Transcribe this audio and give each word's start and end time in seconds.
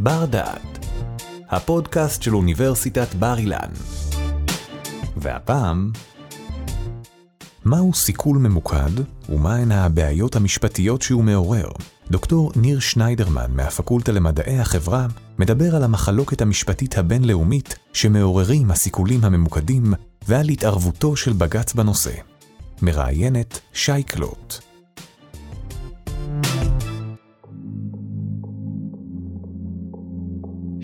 בר 0.00 0.24
דעת, 0.24 0.86
הפודקאסט 1.50 2.22
של 2.22 2.34
אוניברסיטת 2.34 3.14
בר 3.14 3.38
אילן. 3.38 3.70
והפעם, 5.16 5.92
מהו 7.64 7.94
סיכול 7.94 8.38
ממוקד 8.38 8.90
ומהן 9.28 9.72
הבעיות 9.72 10.36
המשפטיות 10.36 11.02
שהוא 11.02 11.24
מעורר? 11.24 11.68
דוקטור 12.10 12.52
ניר 12.56 12.80
שניידרמן 12.80 13.50
מהפקולטה 13.50 14.12
למדעי 14.12 14.58
החברה 14.58 15.06
מדבר 15.38 15.76
על 15.76 15.84
המחלוקת 15.84 16.40
המשפטית 16.40 16.98
הבינלאומית 16.98 17.78
שמעוררים 17.92 18.70
הסיכולים 18.70 19.24
הממוקדים 19.24 19.94
ועל 20.28 20.48
התערבותו 20.48 21.16
של 21.16 21.32
בג"ץ 21.32 21.74
בנושא. 21.74 22.14
מראיינת 22.82 23.60
שי 23.72 24.02
קלוט. 24.02 24.67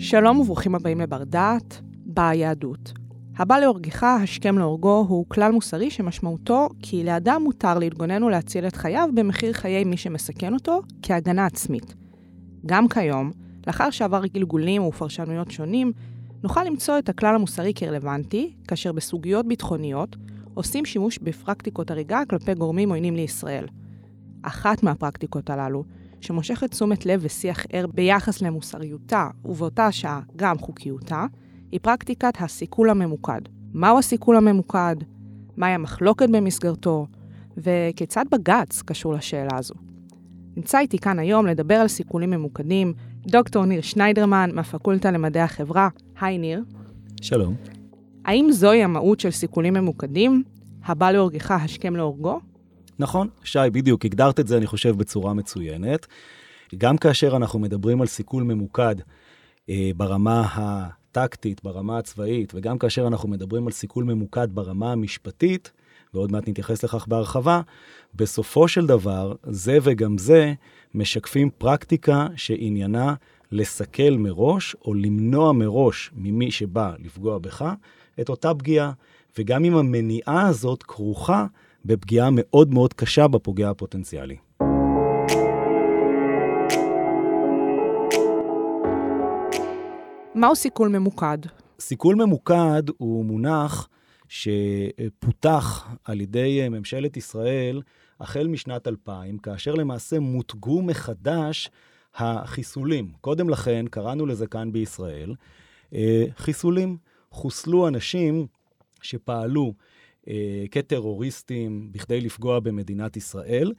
שלום 0.05 0.39
וברוכים 0.39 0.75
הבאים 0.75 1.01
לבר 1.01 1.23
דעת, 1.23 1.81
ביהדות. 2.05 2.93
הבא 3.37 3.57
להורגך, 3.57 4.03
השכם 4.03 4.57
להורגו, 4.57 5.05
הוא 5.09 5.25
כלל 5.27 5.51
מוסרי 5.51 5.89
שמשמעותו 5.91 6.69
כי 6.81 7.03
לאדם 7.03 7.41
מותר 7.43 7.79
להתגונן 7.79 8.23
ולהציל 8.23 8.67
את 8.67 8.75
חייו 8.75 9.09
במחיר 9.13 9.53
חיי 9.53 9.83
מי 9.83 9.97
שמסכן 9.97 10.53
אותו 10.53 10.81
כהגנה 11.01 11.45
עצמית. 11.45 11.95
גם 12.65 12.87
כיום, 12.87 13.31
לאחר 13.67 13.89
שעבר 13.89 14.25
גלגולים 14.25 14.83
ופרשנויות 14.83 15.51
שונים, 15.51 15.91
נוכל 16.43 16.63
למצוא 16.63 16.99
את 16.99 17.09
הכלל 17.09 17.35
המוסרי 17.35 17.73
כרלוונטי, 17.75 18.53
כאשר 18.67 18.91
בסוגיות 18.91 19.47
ביטחוניות 19.47 20.15
עושים 20.53 20.85
שימוש 20.85 21.19
בפרקטיקות 21.21 21.91
הריגה 21.91 22.21
כלפי 22.29 22.53
גורמים 22.53 22.89
עוינים 22.89 23.15
לישראל. 23.15 23.65
אחת 24.41 24.83
מהפרקטיקות 24.83 25.49
הללו, 25.49 25.83
שמושכת 26.25 26.71
תשומת 26.71 27.05
לב 27.05 27.19
ושיח 27.23 27.65
ער 27.71 27.85
ביחס 27.87 28.41
למוסריותה, 28.41 29.27
ובאותה 29.45 29.91
שעה 29.91 30.21
גם 30.35 30.57
חוקיותה, 30.57 31.25
היא 31.71 31.79
פרקטיקת 31.83 32.33
הסיכול 32.39 32.89
הממוקד. 32.89 33.41
מהו 33.73 33.99
הסיכול 33.99 34.37
הממוקד? 34.37 34.95
מהי 35.57 35.71
המחלוקת 35.71 36.29
במסגרתו? 36.29 37.07
וכיצד 37.57 38.25
בג"ץ 38.31 38.81
קשור 38.81 39.13
לשאלה 39.13 39.57
הזו? 39.57 39.73
נמצא 40.57 40.79
איתי 40.79 40.97
כאן 40.97 41.19
היום 41.19 41.45
לדבר 41.47 41.75
על 41.75 41.87
סיכולים 41.87 42.29
ממוקדים 42.29 42.93
דוקטור 43.27 43.65
ניר 43.65 43.81
שניידרמן 43.81 44.49
מהפקולטה 44.53 45.11
למדעי 45.11 45.43
החברה. 45.43 45.89
היי 46.21 46.37
ניר. 46.37 46.63
שלום. 47.21 47.55
האם 48.25 48.47
זוהי 48.51 48.83
המהות 48.83 49.19
של 49.19 49.31
סיכולים 49.31 49.73
ממוקדים? 49.73 50.43
הבא 50.85 51.11
להורגך 51.11 51.51
השכם 51.51 51.95
להורגו? 51.95 52.39
נכון, 52.99 53.27
שי, 53.43 53.59
בדיוק, 53.71 54.05
הגדרת 54.05 54.39
את 54.39 54.47
זה, 54.47 54.57
אני 54.57 54.67
חושב, 54.67 54.97
בצורה 54.97 55.33
מצוינת. 55.33 56.07
גם 56.77 56.97
כאשר 56.97 57.35
אנחנו 57.35 57.59
מדברים 57.59 58.01
על 58.01 58.07
סיכול 58.07 58.43
ממוקד 58.43 58.95
אה, 59.69 59.91
ברמה 59.97 60.47
הטקטית, 60.53 61.63
ברמה 61.63 61.97
הצבאית, 61.97 62.53
וגם 62.55 62.77
כאשר 62.77 63.07
אנחנו 63.07 63.29
מדברים 63.29 63.67
על 63.67 63.73
סיכול 63.73 64.03
ממוקד 64.03 64.47
ברמה 64.51 64.91
המשפטית, 64.91 65.71
ועוד 66.13 66.31
מעט 66.31 66.47
נתייחס 66.49 66.83
לכך 66.83 67.07
בהרחבה, 67.07 67.61
בסופו 68.15 68.67
של 68.67 68.85
דבר, 68.85 69.33
זה 69.43 69.77
וגם 69.81 70.17
זה 70.17 70.53
משקפים 70.93 71.49
פרקטיקה 71.57 72.27
שעניינה 72.35 73.13
לסכל 73.51 74.11
מראש, 74.17 74.75
או 74.85 74.93
למנוע 74.93 75.51
מראש 75.51 76.11
ממי 76.15 76.51
שבא 76.51 76.93
לפגוע 76.99 77.37
בך, 77.37 77.73
את 78.21 78.29
אותה 78.29 78.53
פגיעה. 78.53 78.91
וגם 79.37 79.65
אם 79.65 79.75
המניעה 79.75 80.47
הזאת 80.47 80.83
כרוכה 80.83 81.45
בפגיעה 81.85 82.29
מאוד 82.31 82.73
מאוד 82.73 82.93
קשה 82.93 83.27
בפוגע 83.27 83.69
הפוטנציאלי. 83.69 84.37
מהו 90.35 90.55
סיכול 90.55 90.89
ממוקד? 90.89 91.37
סיכול 91.79 92.15
ממוקד 92.15 92.83
הוא 92.97 93.25
מונח 93.25 93.89
שפותח 94.27 95.87
על 96.03 96.21
ידי 96.21 96.69
ממשלת 96.69 97.17
ישראל 97.17 97.81
החל 98.19 98.47
משנת 98.47 98.87
2000, 98.87 99.37
כאשר 99.37 99.73
למעשה 99.73 100.19
מותגו 100.19 100.81
מחדש 100.81 101.69
החיסולים. 102.15 103.11
קודם 103.21 103.49
לכן, 103.49 103.85
קראנו 103.87 104.25
לזה 104.25 104.47
כאן 104.47 104.71
בישראל, 104.71 105.35
אה, 105.93 106.23
חיסולים. 106.37 106.97
חוסלו 107.31 107.87
אנשים 107.87 108.47
שפעלו 109.01 109.73
כטרוריסטים 110.71 111.91
בכדי 111.91 112.21
לפגוע 112.21 112.59
במדינת 112.59 113.17
ישראל, 113.17 113.73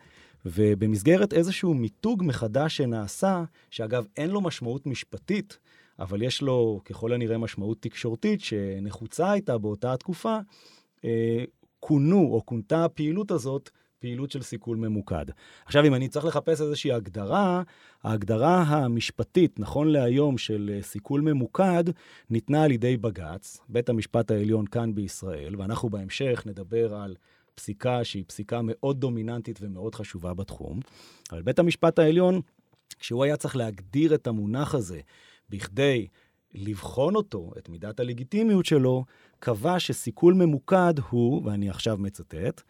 ובמסגרת 0.47 1.33
איזשהו 1.33 1.75
מיתוג 1.75 2.23
מחדש 2.27 2.77
שנעשה, 2.77 3.45
שאגב, 3.71 4.07
אין 4.17 4.31
לו 4.31 4.41
משמעות 4.41 4.87
משפטית, 4.87 5.59
אבל 5.99 6.23
יש 6.23 6.43
לו 6.43 6.81
ככל 6.85 7.13
הנראה 7.13 7.39
משמעות 7.39 7.79
תקשורתית 7.81 8.41
שנחוצה 8.41 9.31
הייתה 9.31 9.59
באותה 9.59 9.93
התקופה, 9.93 10.39
אה, 11.05 11.45
כונו 11.81 12.29
או 12.33 12.43
כונתה 12.47 12.85
הפעילות 12.85 13.31
הזאת 13.31 13.71
פעילות 13.99 14.31
של 14.31 14.43
סיכול 14.43 14.77
ממוקד. 14.77 15.27
עכשיו, 15.65 15.85
אם 15.85 15.95
אני 15.95 16.09
צריך 16.09 16.25
לחפש 16.25 16.61
איזושהי 16.61 16.93
הגדרה, 16.93 17.63
ההגדרה 18.03 18.63
המשפטית, 18.63 19.61
נכון 19.61 19.89
להיום, 19.89 20.39
של 20.39 20.71
אה, 20.75 20.83
סיכול 20.83 21.21
ממוקד, 21.21 21.85
ניתנה 22.31 22.65
על 22.65 22.71
ידי 22.71 22.97
בג"ץ, 22.97 23.61
בית 23.69 23.89
המשפט 23.89 24.31
העליון 24.31 24.67
כאן 24.67 24.95
בישראל, 24.95 25.57
ואנחנו 25.59 25.91
בהמשך 25.91 26.43
נדבר 26.47 26.95
על 26.95 27.17
פסיקה 27.55 28.05
שהיא 28.05 28.25
פסיקה 28.27 28.61
מאוד 28.63 29.01
דומיננטית 29.01 29.59
ומאוד 29.63 29.95
חשובה 29.95 30.35
בתחום. 30.35 30.81
אבל 31.33 31.43
בית 31.43 31.59
המשפט 31.59 31.99
העליון, 31.99 32.41
כשהוא 32.99 33.25
היה 33.25 33.37
צריך 33.37 33.57
להגדיר 33.57 34.15
את 34.15 34.27
המונח 34.27 34.75
הזה 34.75 35.01
בכדי 35.51 36.07
לבחון 36.55 37.15
אותו, 37.15 37.51
את 37.59 37.69
מידת 37.69 38.01
הלגיטימיות 38.01 38.67
שלו, 38.67 39.05
קבע 39.39 39.81
שסיכול 39.81 40.35
ממוקד 40.35 40.95
הוא, 41.11 41.43
ואני 41.45 41.71
עכשיו 41.71 41.97
מצטט, 41.97 42.63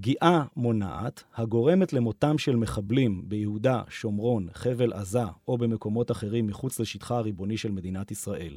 פגיעה 0.00 0.44
מונעת 0.56 1.24
הגורמת 1.36 1.92
למותם 1.92 2.38
של 2.38 2.56
מחבלים 2.56 3.22
ביהודה, 3.24 3.82
שומרון, 3.88 4.46
חבל 4.52 4.92
עזה 4.92 5.22
או 5.48 5.58
במקומות 5.58 6.10
אחרים 6.10 6.46
מחוץ 6.46 6.80
לשטחה 6.80 7.16
הריבוני 7.16 7.56
של 7.56 7.70
מדינת 7.70 8.10
ישראל. 8.10 8.56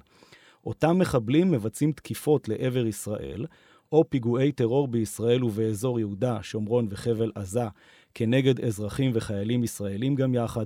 אותם 0.65 0.99
מחבלים 0.99 1.51
מבצעים 1.51 1.91
תקיפות 1.91 2.49
לעבר 2.49 2.85
ישראל, 2.85 3.45
או 3.91 4.09
פיגועי 4.09 4.51
טרור 4.51 4.87
בישראל 4.87 5.43
ובאזור 5.43 5.99
יהודה, 5.99 6.43
שומרון 6.43 6.87
וחבל 6.89 7.31
עזה 7.35 7.67
כנגד 8.13 8.59
אזרחים 8.59 9.11
וחיילים 9.13 9.63
ישראלים 9.63 10.15
גם 10.15 10.33
יחד. 10.33 10.65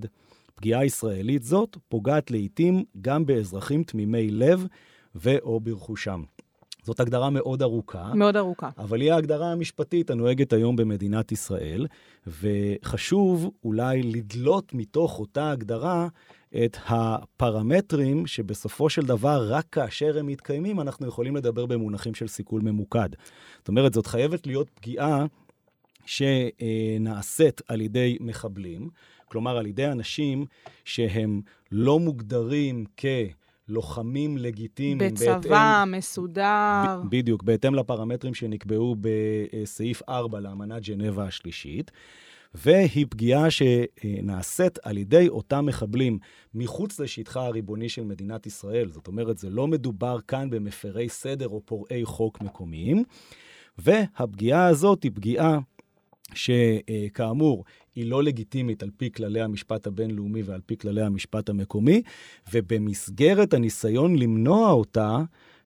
פגיעה 0.55 0.85
ישראלית 0.85 1.43
זאת 1.43 1.77
פוגעת 1.89 2.31
לעיתים 2.31 2.83
גם 3.01 3.25
באזרחים 3.25 3.83
תמימי 3.83 4.31
לב 4.31 4.65
ו/או 5.15 5.59
ברכושם. 5.59 6.23
זאת 6.85 6.99
הגדרה 6.99 7.29
מאוד 7.29 7.61
ארוכה. 7.61 8.13
מאוד 8.13 8.37
ארוכה. 8.37 8.69
אבל 8.77 9.01
היא 9.01 9.11
ההגדרה 9.13 9.51
המשפטית 9.51 10.09
הנוהגת 10.09 10.53
היום 10.53 10.75
במדינת 10.75 11.31
ישראל, 11.31 11.87
וחשוב 12.27 13.51
אולי 13.63 14.03
לדלות 14.03 14.73
מתוך 14.73 15.19
אותה 15.19 15.51
הגדרה 15.51 16.07
את 16.65 16.77
הפרמטרים 16.87 18.27
שבסופו 18.27 18.89
של 18.89 19.01
דבר, 19.01 19.47
רק 19.49 19.65
כאשר 19.71 20.19
הם 20.19 20.27
מתקיימים, 20.27 20.79
אנחנו 20.79 21.07
יכולים 21.07 21.35
לדבר 21.35 21.65
במונחים 21.65 22.13
של 22.13 22.27
סיכול 22.27 22.61
ממוקד. 22.61 23.09
זאת 23.57 23.67
אומרת, 23.67 23.93
זאת 23.93 24.07
חייבת 24.07 24.47
להיות 24.47 24.69
פגיעה 24.69 25.25
שנעשית 26.05 27.61
על 27.67 27.81
ידי 27.81 28.17
מחבלים, 28.21 28.89
כלומר, 29.27 29.57
על 29.57 29.65
ידי 29.65 29.87
אנשים 29.87 30.45
שהם 30.85 31.41
לא 31.71 31.99
מוגדרים 31.99 32.85
כ... 32.97 33.05
לוחמים 33.67 34.37
לגיטימיים. 34.37 35.13
בצבא, 35.13 35.39
בהתאם, 35.39 35.91
מסודר. 35.91 37.01
ב, 37.03 37.09
בדיוק, 37.09 37.43
בהתאם 37.43 37.75
לפרמטרים 37.75 38.33
שנקבעו 38.33 38.95
בסעיף 39.01 40.01
4 40.09 40.39
לאמנת 40.39 40.83
ג'נבה 40.83 41.23
השלישית. 41.23 41.91
והיא 42.57 43.05
פגיעה 43.09 43.47
שנעשית 43.51 44.79
על 44.83 44.97
ידי 44.97 45.27
אותם 45.29 45.65
מחבלים 45.65 46.19
מחוץ 46.53 46.99
לשטחה 46.99 47.45
הריבוני 47.45 47.89
של 47.89 48.03
מדינת 48.03 48.45
ישראל. 48.45 48.91
זאת 48.91 49.07
אומרת, 49.07 49.37
זה 49.37 49.49
לא 49.49 49.67
מדובר 49.67 50.17
כאן 50.27 50.49
במפרי 50.49 51.09
סדר 51.09 51.47
או 51.47 51.61
פורעי 51.65 52.05
חוק 52.05 52.41
מקומיים. 52.41 53.03
והפגיעה 53.77 54.67
הזאת 54.67 55.03
היא 55.03 55.11
פגיעה 55.15 55.59
שכאמור, 56.33 57.63
היא 57.95 58.05
לא 58.05 58.23
לגיטימית 58.23 58.83
על 58.83 58.89
פי 58.97 59.11
כללי 59.11 59.41
המשפט 59.41 59.87
הבינלאומי 59.87 60.41
ועל 60.41 60.61
פי 60.65 60.77
כללי 60.77 61.01
המשפט 61.01 61.49
המקומי, 61.49 62.01
ובמסגרת 62.53 63.53
הניסיון 63.53 64.15
למנוע 64.15 64.71
אותה, 64.71 65.23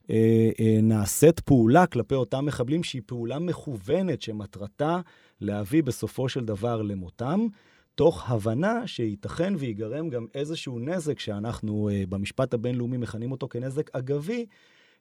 אה, 0.09 0.49
אה, 0.59 0.77
נעשית 0.81 1.39
פעולה 1.39 1.85
כלפי 1.85 2.15
אותם 2.15 2.45
מחבלים 2.45 2.83
שהיא 2.83 3.01
פעולה 3.05 3.39
מכוונת, 3.39 4.21
שמטרתה 4.21 5.01
להביא 5.41 5.83
בסופו 5.83 6.29
של 6.29 6.45
דבר 6.45 6.81
למותם, 6.81 7.47
תוך 7.95 8.31
הבנה 8.31 8.87
שייתכן 8.87 9.53
ויגרם 9.57 10.09
גם 10.09 10.25
איזשהו 10.35 10.79
נזק 10.79 11.19
שאנחנו 11.19 11.89
אה, 11.91 12.03
במשפט 12.09 12.53
הבינלאומי 12.53 12.97
מכנים 12.97 13.31
אותו 13.31 13.47
כנזק 13.49 13.95
אגבי, 13.95 14.45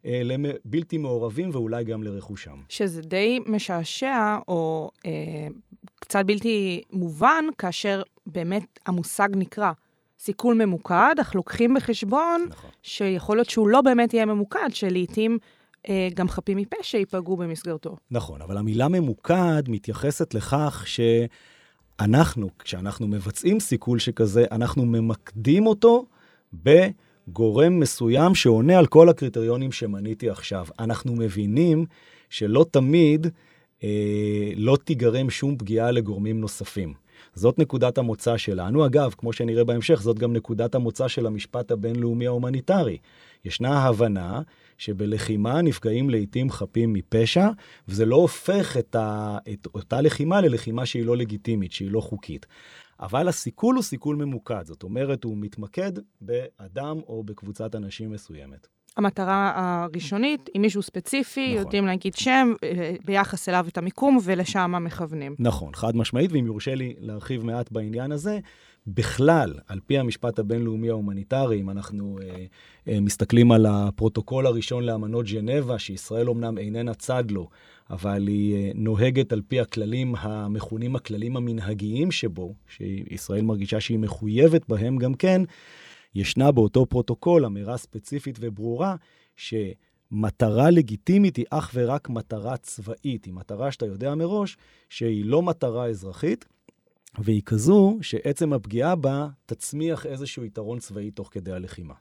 לבלתי 0.05 0.99
מעורבים 0.99 1.51
ואולי 1.53 1.85
גם 1.85 2.03
לרכושם. 2.03 2.57
שזה 2.69 3.03
די 3.03 3.39
משעשע, 3.47 4.39
או 4.49 4.91
אה, 5.07 5.47
קצת 6.01 6.25
בלתי 6.27 6.83
מובן, 6.93 7.45
כאשר 7.59 8.03
באמת 8.27 8.79
המושג 8.87 9.29
נקרא 9.37 9.73
סיכול 10.19 10.55
ממוקד, 10.55 11.15
אך 11.21 11.35
לוקחים 11.35 11.75
בחשבון 11.75 12.47
נכון. 12.49 12.71
שיכול 12.83 13.37
להיות 13.37 13.51
שהוא 13.51 13.69
לא 13.69 13.81
באמת 13.81 14.15
יהיה 14.15 14.27
ממוקד, 14.27 14.69
שלעיתים 14.71 15.39
אה, 15.89 16.09
גם 16.15 16.29
חפים 16.29 16.59
מפשע 16.59 16.99
ייפגעו 16.99 17.37
במסגרתו. 17.37 17.97
נכון, 18.11 18.43
אבל 18.43 18.57
המילה 18.57 18.89
ממוקד 18.89 19.63
מתייחסת 19.69 20.35
לכך 20.35 20.85
שאנחנו, 20.87 22.49
כשאנחנו 22.59 23.07
מבצעים 23.09 23.61
סיכול 23.61 23.99
שכזה, 23.99 24.45
אנחנו 24.51 24.87
ממקדים 24.87 25.67
אותו 25.67 26.07
בגורם 27.29 27.81
מסוים 27.81 28.35
שעונה 28.35 28.79
על 28.79 28.87
כל 28.87 29.09
הקריטריונים 29.09 29.73
שמניתי 29.73 30.31
עכשיו. 30.31 30.67
אנחנו 30.79 31.15
מבינים 31.15 31.87
שלא 32.31 32.67
תמיד 32.71 33.27
אה, 33.85 34.51
לא 34.57 34.79
תיגרם 34.85 35.31
שום 35.31 35.57
פגיעה 35.57 35.91
לגורמים 35.91 36.41
נוספים. 36.41 36.95
זאת 37.35 37.59
נקודת 37.59 37.99
המוצא 37.99 38.37
שלנו. 38.37 38.87
אגב, 38.87 39.15
כמו 39.19 39.33
שנראה 39.33 39.65
בהמשך, 39.65 40.03
זאת 40.03 40.19
גם 40.19 40.33
נקודת 40.33 40.75
המוצא 40.75 41.09
של 41.09 41.27
המשפט 41.27 41.71
הבינלאומי 41.71 42.27
ההומניטרי. 42.27 42.99
ישנה 43.45 43.85
הבנה 43.85 44.41
שבלחימה 44.79 45.63
נפגעים 45.63 46.11
לעיתים 46.11 46.51
חפים 46.51 46.93
מפשע, 46.93 47.49
וזה 47.89 48.07
לא 48.07 48.17
הופך 48.17 48.77
את, 48.77 48.95
ה, 48.95 49.39
את 49.53 49.67
אותה 49.75 50.01
לחימה 50.01 50.41
ללחימה 50.41 50.87
שהיא 50.87 51.05
לא 51.05 51.17
לגיטימית, 51.17 51.73
שהיא 51.73 51.91
לא 51.91 52.01
חוקית. 52.01 52.47
אבל 53.01 53.29
הסיכול 53.29 53.75
הוא 53.75 53.83
סיכול 53.83 54.17
ממוקד, 54.17 54.67
זאת 54.67 54.83
אומרת, 54.83 55.25
הוא 55.25 55.37
מתמקד 55.37 55.93
באדם 56.21 57.01
או 57.07 57.23
בקבוצת 57.23 57.75
אנשים 57.75 58.11
מסוימת. 58.11 58.67
המטרה 58.97 59.53
הראשונית 59.57 60.51
היא 60.55 60.61
מישהו 60.61 60.83
ספציפי, 60.83 61.49
נכון. 61.49 61.59
יודעים 61.59 61.87
להגיד 61.87 62.15
שם, 62.15 62.53
אה, 62.65 62.95
ביחס 63.05 63.49
אליו 63.49 63.67
את 63.69 63.79
המיקום, 63.79 64.19
ולשם 64.23 64.75
מכוונים. 64.85 65.35
נכון, 65.39 65.75
חד 65.75 65.97
משמעית, 65.97 66.33
ואם 66.33 66.47
יורשה 66.47 66.75
לי 66.75 66.95
להרחיב 66.99 67.45
מעט 67.45 67.73
בעניין 67.73 68.13
הזה, 68.13 68.39
בכלל, 68.95 69.55
על 69.67 69.81
פי 69.87 69.99
המשפט 69.99 70.39
הבינלאומי 70.39 70.89
ההומניטרי, 70.89 71.61
אם 71.61 71.71
אנחנו 71.71 72.19
אה, 72.23 72.45
אה, 72.89 73.01
מסתכלים 73.01 73.53
על 73.53 73.67
הפרוטוקול 73.67 74.47
הראשון 74.47 74.85
לאמנות 74.85 75.27
ז'נבה, 75.27 75.79
שישראל 75.79 76.29
אומנם 76.29 76.59
איננה 76.59 76.95
צד 76.95 77.31
לו, 77.31 77.49
אבל 77.91 78.27
היא 78.27 78.55
אה, 78.55 78.71
נוהגת 78.75 79.33
על 79.33 79.43
פי 79.49 79.61
הכללים 79.61 80.15
המכונים 80.19 80.97
הכללים 80.97 81.37
המנהגיים 81.37 82.11
שבו, 82.11 82.55
שישראל 82.69 83.43
מרגישה 83.43 83.81
שהיא 83.81 83.99
מחויבת 83.99 84.69
בהם 84.69 84.97
גם 84.97 85.15
כן, 85.15 85.43
ישנה 86.15 86.53
באותו 86.53 86.87
פרוטוקול 86.87 87.45
אמירה 87.45 87.77
ספציפית 87.77 88.39
וברורה, 88.41 88.97
שמטרה 89.37 90.71
לגיטימית 90.71 91.37
היא 91.37 91.45
אך 91.51 91.71
ורק 91.75 92.09
מטרה 92.09 92.57
צבאית, 92.57 93.25
היא 93.25 93.35
מטרה 93.35 93.73
שאתה 93.73 93.87
יודע 93.87 94.15
מראש 94.15 94.57
שהיא 94.89 95.25
לא 95.25 95.43
מטרה 95.43 95.87
אזרחית, 95.87 96.45
והיא 97.19 97.43
כזו 97.43 97.99
שעצם 98.03 98.53
הפגיעה 98.53 98.97
בה 98.97 99.29
תצמיח 99.47 100.07
איזשהו 100.07 100.45
יתרון 100.45 100.79
צבאי 100.79 101.11
תוך 101.11 101.29
כדי 101.33 101.53
הלחימה. 101.53 101.95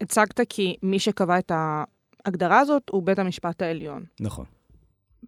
הצגת 0.00 0.40
כי 0.48 0.76
מי 0.82 0.98
שקבע 0.98 1.38
את 1.38 1.52
ההגדרה 1.54 2.60
הזאת 2.60 2.82
הוא 2.90 3.02
בית 3.02 3.18
המשפט 3.18 3.62
העליון. 3.62 4.04
נכון. 4.20 4.44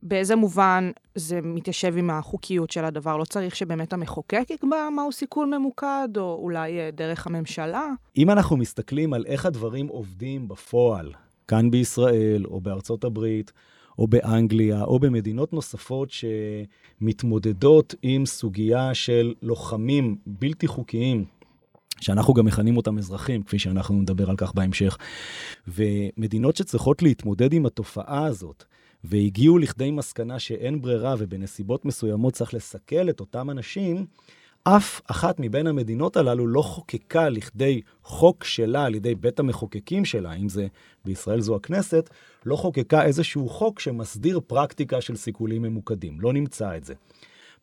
באיזה 0.03 0.37
מובן 0.37 0.91
זה 1.15 1.41
מתיישב 1.43 1.97
עם 1.97 2.11
החוקיות 2.11 2.71
של 2.71 2.85
הדבר? 2.85 3.17
לא 3.17 3.25
צריך 3.25 3.57
שבאמת 3.57 3.93
המחוקק 3.93 4.51
יקבע 4.51 4.89
מהו 4.97 5.13
סיכול 5.13 5.47
ממוקד, 5.47 6.09
או 6.17 6.39
אולי 6.43 6.79
אה, 6.79 6.91
דרך 6.91 7.27
הממשלה? 7.27 7.87
אם 8.17 8.31
אנחנו 8.31 8.57
מסתכלים 8.57 9.13
על 9.15 9.25
איך 9.27 9.47
הדברים 9.47 9.87
עובדים 9.87 10.49
בפועל, 10.49 11.13
כאן 11.49 11.71
בישראל 11.71 12.47
או 12.47 12.61
בארצות 12.61 13.05
הברית, 13.05 13.53
או 13.99 14.07
באנגליה, 14.07 14.83
או 14.85 14.99
במדינות 14.99 15.53
נוספות 15.53 16.11
שמתמודדות 17.01 17.95
עם 18.03 18.27
סוגיה 18.27 18.95
של 18.95 19.35
לוחמים 19.43 20.17
בלתי 20.27 20.67
חוקיים, 20.67 21.25
שאנחנו 22.01 22.35
גם 22.35 22.45
מכנים 22.45 22.77
אותם 22.77 22.99
אזרחים, 22.99 23.43
כפי 23.43 23.59
שאנחנו 23.59 23.95
נדבר 23.95 24.31
על 24.31 24.37
כך 24.37 24.55
בהמשך. 24.55 24.99
ומדינות 25.69 26.57
שצריכות 26.57 27.03
להתמודד 27.03 27.53
עם 27.53 27.67
התופעה 27.67 28.25
הזאת, 28.25 28.65
והגיעו 29.05 29.59
לכדי 29.59 29.91
מסקנה 29.91 30.39
שאין 30.39 30.83
ברירה 30.83 31.15
ובנסיבות 31.19 31.85
מסוימות 31.85 32.35
צריך 32.35 32.55
לסכל 32.55 33.11
את 33.11 33.21
אותם 33.21 33.51
אנשים, 33.51 34.07
אף 34.77 35.01
אחת 35.07 35.37
מבין 35.39 35.67
המדינות 35.67 36.17
הללו 36.17 36.47
לא 36.47 36.63
חוקקה 36.63 37.29
לכדי 37.29 37.81
חוק 38.03 38.45
שלה 38.45 38.85
על 38.85 38.95
ידי 38.95 39.15
בית 39.15 39.39
המחוקקים 39.39 40.05
שלה, 40.05 40.33
אם 40.33 40.49
זה 40.49 40.67
בישראל 41.05 41.41
זו 41.41 41.57
הכנסת, 41.57 42.11
לא 42.47 42.57
חוקקה 42.57 43.05
איזשהו 43.05 43.49
חוק 43.49 43.81
שמסדיר 43.81 44.41
פרקטיקה 44.47 45.01
של 45.01 45.17
סיכולים 45.17 45.63
ממוקדים. 45.63 46.21
לא 46.21 46.33
נמצא 46.33 46.77
את 46.77 46.85
זה. 46.85 46.95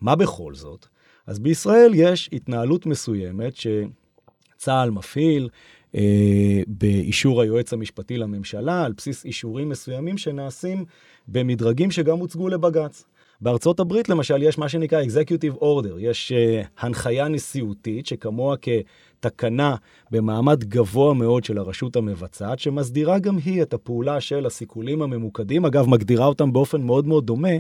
מה 0.02 0.16
בכל 0.16 0.54
זאת? 0.54 0.88
אז 1.28 1.40
בישראל 1.40 1.92
יש 1.96 2.30
התנהלות 2.34 2.86
מסוימת 2.86 3.54
שצה"ל 3.56 4.90
מפעיל 4.92 5.50
אה, 5.96 6.62
באישור 6.68 7.42
היועץ 7.42 7.74
המשפטי 7.74 8.18
לממשלה, 8.18 8.86
על 8.86 8.94
בסיס 8.98 9.26
אישורים 9.26 9.70
מסוימים 9.70 10.18
שנעשים 10.18 10.86
במדרגים 11.28 11.92
שגם 11.92 12.18
הוצגו 12.18 12.50
לבג"ץ. 12.50 13.06
בארצות 13.42 13.80
הברית 13.80 14.10
למשל 14.10 14.44
יש 14.44 14.58
מה 14.58 14.70
שנקרא 14.70 15.04
Executive 15.04 15.62
Order, 15.62 15.94
יש 15.98 16.32
uh, 16.32 16.68
הנחיה 16.80 17.28
נשיאותית 17.28 18.06
שכמוה 18.06 18.56
כתקנה 18.58 19.76
במעמד 20.12 20.64
גבוה 20.64 21.14
מאוד 21.14 21.44
של 21.44 21.58
הרשות 21.58 21.96
המבצעת, 21.96 22.60
שמסדירה 22.60 23.20
גם 23.20 23.38
היא 23.38 23.62
את 23.62 23.74
הפעולה 23.74 24.22
של 24.22 24.46
הסיכולים 24.46 25.02
הממוקדים, 25.02 25.66
אגב 25.66 25.90
מגדירה 25.90 26.26
אותם 26.26 26.54
באופן 26.54 26.82
מאוד 26.82 27.08
מאוד 27.08 27.26
דומה 27.26 27.58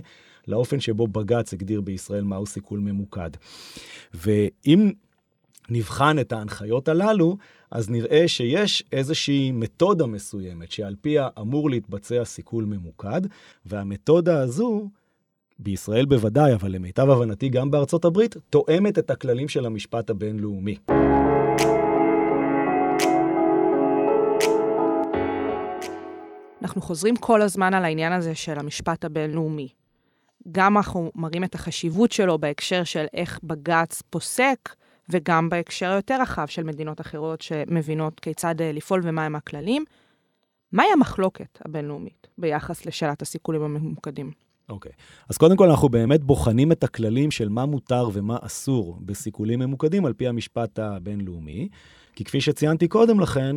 לאופן 0.48 0.80
שבו 0.80 1.07
בג"ץ 1.07 1.54
הגדיר 1.54 1.81
בישראל 1.81 2.24
מהו 2.24 2.45
סיכול 2.45 2.80
ממוקד. 2.80 3.30
ואם 4.13 4.92
נבחן 5.69 6.19
את 6.19 6.33
ההנחיות 6.33 6.88
הללו, 6.88 7.38
אז 7.71 7.89
נראה 7.89 8.28
שיש 8.28 8.83
איזושהי 8.92 9.51
מתודה 9.51 10.06
מסוימת 10.06 10.71
שעל 10.71 10.95
פיה 11.01 11.28
אמור 11.39 11.69
להתבצע 11.69 12.25
סיכול 12.25 12.66
ממוקד, 12.66 13.21
והמתודה 13.66 14.39
הזו 14.42 14.89
בישראל 15.60 16.06
בוודאי, 16.06 16.54
אבל 16.54 16.72
למיטב 16.72 17.10
הבנתי 17.10 17.50
גם 17.50 17.72
בארצות 17.72 18.06
הברית, 18.06 18.36
תואמת 18.50 19.00
את 19.00 19.10
הכללים 19.10 19.48
של 19.48 19.66
המשפט 19.66 20.10
הבינלאומי. 20.10 20.78
אנחנו 26.62 26.81
חוזרים 26.81 27.16
כל 27.16 27.42
הזמן 27.42 27.74
על 27.74 27.86
העניין 27.86 28.13
הזה 28.13 28.36
של 28.36 28.60
המשפט 28.60 29.06
הבינלאומי. 29.06 29.68
גם 30.52 30.78
אנחנו 30.78 31.12
מראים 31.16 31.44
את 31.44 31.56
החשיבות 31.56 32.12
שלו 32.12 32.38
בהקשר 32.38 32.84
של 32.84 33.06
איך 33.13 33.40
בג"ץ 33.44 34.02
פוסק, 34.10 34.75
וגם 35.10 35.50
בהקשר 35.50 35.92
היותר 35.92 36.22
רחב 36.22 36.46
של 36.48 36.63
מדינות 36.63 37.02
אחרות 37.02 37.42
שמבינות 37.42 38.19
כיצד 38.19 38.62
אה, 38.62 38.71
לפעול 38.71 39.02
ומהם 39.04 39.35
הכללים. 39.35 39.85
מהי 40.71 40.88
המחלוקת 40.94 41.59
הבינלאומית 41.66 42.28
ביחס 42.38 42.85
לשאלת 42.85 43.21
הסיכולים 43.21 43.62
הממוקדים? 43.62 44.44
אוקיי. 44.69 44.92
Okay. 44.92 45.26
אז 45.30 45.38
קודם 45.38 45.57
כל, 45.57 45.69
אנחנו 45.69 45.90
באמת 45.90 46.24
בוחנים 46.24 46.72
את 46.72 46.84
הכללים 46.84 47.31
של 47.31 47.50
מה 47.50 47.66
מותר 47.66 48.10
ומה 48.14 48.38
אסור 48.42 48.98
בסיכולים 49.02 49.60
ממוקדים 49.60 50.06
על 50.06 50.14
פי 50.14 50.28
המשפט 50.28 50.80
הבינלאומי, 50.80 51.68
כי 52.16 52.24
כפי 52.24 52.42
שציינתי 52.42 52.88
קודם 52.88 53.19
לכן, 53.19 53.56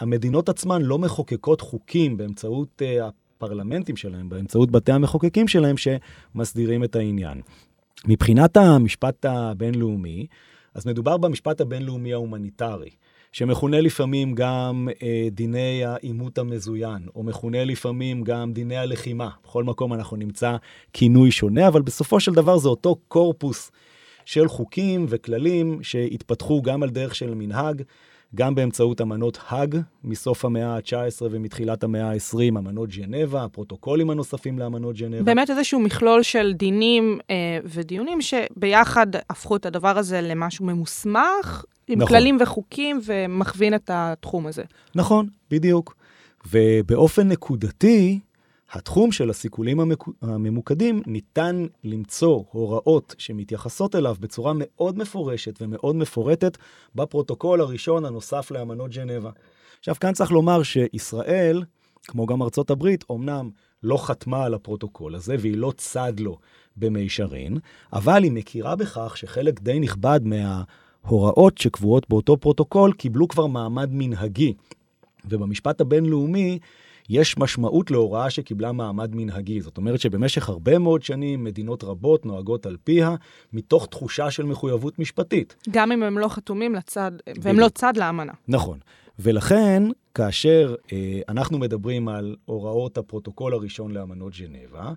המדינות 0.00 0.48
עצמן 0.48 0.82
לא 0.82 0.98
מחוקקות 0.98 1.60
חוקים 1.60 2.16
באמצעות 2.16 2.82
אה, 2.82 3.04
הפרלמנטים 3.36 3.96
שלהם, 3.96 4.28
באמצעות 4.28 4.70
בתי 4.70 4.92
המחוקקים 4.92 5.48
שלהם, 5.48 5.76
שמסדירים 5.76 6.84
את 6.84 6.96
העניין. 6.96 7.40
מבחינת 8.06 8.56
המשפט 8.56 9.24
הבינלאומי, 9.24 10.26
אז 10.74 10.86
מדובר 10.86 11.16
במשפט 11.16 11.60
הבינלאומי 11.60 12.12
ההומניטרי. 12.12 12.90
שמכונה 13.36 13.80
לפעמים 13.80 14.34
גם 14.34 14.88
אה, 15.02 15.28
דיני 15.30 15.84
העימות 15.84 16.38
המזוין, 16.38 16.98
או 17.16 17.22
מכונה 17.22 17.64
לפעמים 17.64 18.22
גם 18.22 18.52
דיני 18.52 18.76
הלחימה. 18.76 19.28
בכל 19.44 19.64
מקום 19.64 19.94
אנחנו 19.94 20.16
נמצא 20.16 20.56
כינוי 20.92 21.30
שונה, 21.30 21.68
אבל 21.68 21.82
בסופו 21.82 22.20
של 22.20 22.32
דבר 22.32 22.58
זה 22.58 22.68
אותו 22.68 22.96
קורפוס 23.08 23.70
של 24.24 24.48
חוקים 24.48 25.06
וכללים 25.08 25.82
שהתפתחו 25.82 26.62
גם 26.62 26.82
על 26.82 26.90
דרך 26.90 27.14
של 27.14 27.34
מנהג, 27.34 27.82
גם 28.34 28.54
באמצעות 28.54 29.00
אמנות 29.00 29.38
האג 29.48 29.76
מסוף 30.04 30.44
המאה 30.44 30.76
ה-19 30.76 31.22
ומתחילת 31.30 31.84
המאה 31.84 32.10
ה-20, 32.10 32.48
אמנות 32.48 32.88
ג'נבה, 32.88 33.44
הפרוטוקולים 33.44 34.10
הנוספים 34.10 34.58
לאמנות 34.58 34.96
ג'נבה. 34.96 35.22
באמת 35.22 35.50
איזשהו 35.50 35.80
מכלול 35.80 36.22
של 36.22 36.52
דינים 36.52 37.18
אה, 37.30 37.58
ודיונים 37.64 38.18
שביחד 38.20 39.06
הפכו 39.30 39.56
את 39.56 39.66
הדבר 39.66 39.98
הזה 39.98 40.20
למשהו 40.20 40.64
ממוסמך, 40.64 41.64
עם 41.88 41.98
נכון. 41.98 42.08
כללים 42.16 42.38
וחוקים, 42.40 43.00
ומכווין 43.04 43.74
את 43.74 43.90
התחום 43.92 44.46
הזה. 44.46 44.62
נכון, 44.94 45.28
בדיוק. 45.50 45.96
ובאופן 46.52 47.28
נקודתי, 47.28 48.20
התחום 48.72 49.12
של 49.12 49.30
הסיכולים 49.30 49.80
הממוקדים, 50.22 51.02
ניתן 51.06 51.66
למצוא 51.84 52.42
הוראות 52.50 53.14
שמתייחסות 53.18 53.94
אליו 53.94 54.16
בצורה 54.20 54.52
מאוד 54.56 54.98
מפורשת 54.98 55.62
ומאוד 55.62 55.96
מפורטת 55.96 56.58
בפרוטוקול 56.94 57.60
הראשון 57.60 58.04
הנוסף 58.04 58.50
לאמנות 58.50 58.90
ג'נבה. 58.90 59.30
עכשיו, 59.78 59.94
כאן 60.00 60.12
צריך 60.12 60.32
לומר 60.32 60.62
שישראל, 60.62 61.62
כמו 62.02 62.26
גם 62.26 62.42
ארצות 62.42 62.70
הברית, 62.70 63.04
אמנם 63.10 63.50
לא 63.82 63.96
חתמה 64.06 64.44
על 64.44 64.54
הפרוטוקול 64.54 65.14
הזה 65.14 65.36
והיא 65.38 65.56
לא 65.56 65.72
צד 65.76 66.20
לו 66.20 66.38
במישרין, 66.76 67.58
אבל 67.92 68.22
היא 68.22 68.32
מכירה 68.32 68.76
בכך 68.76 69.16
שחלק 69.16 69.60
די 69.60 69.80
נכבד 69.80 70.20
מה... 70.24 70.62
הוראות 71.06 71.58
שקבועות 71.58 72.08
באותו 72.08 72.36
פרוטוקול 72.36 72.92
קיבלו 72.92 73.28
כבר 73.28 73.46
מעמד 73.46 73.88
מנהגי. 73.92 74.54
ובמשפט 75.24 75.80
הבינלאומי 75.80 76.58
יש 77.08 77.38
משמעות 77.38 77.90
להוראה 77.90 78.30
שקיבלה 78.30 78.72
מעמד 78.72 79.14
מנהגי. 79.14 79.60
זאת 79.60 79.76
אומרת 79.76 80.00
שבמשך 80.00 80.48
הרבה 80.48 80.78
מאוד 80.78 81.02
שנים 81.02 81.44
מדינות 81.44 81.84
רבות 81.84 82.26
נוהגות 82.26 82.66
על 82.66 82.76
פיה, 82.84 83.14
מתוך 83.52 83.86
תחושה 83.86 84.30
של 84.30 84.42
מחויבות 84.42 84.98
משפטית. 84.98 85.56
גם 85.70 85.92
אם 85.92 86.02
הם 86.02 86.18
לא 86.18 86.28
חתומים 86.28 86.74
לצד, 86.74 87.12
והם 87.42 87.58
לא 87.58 87.68
צד 87.68 87.96
לאמנה. 87.96 88.32
נכון. 88.48 88.78
ולכן, 89.18 89.82
כאשר 90.14 90.74
אה, 90.92 91.20
אנחנו 91.28 91.58
מדברים 91.58 92.08
על 92.08 92.36
הוראות 92.44 92.98
הפרוטוקול 92.98 93.54
הראשון 93.54 93.90
לאמנות 93.90 94.32
ז'נבה, 94.34 94.92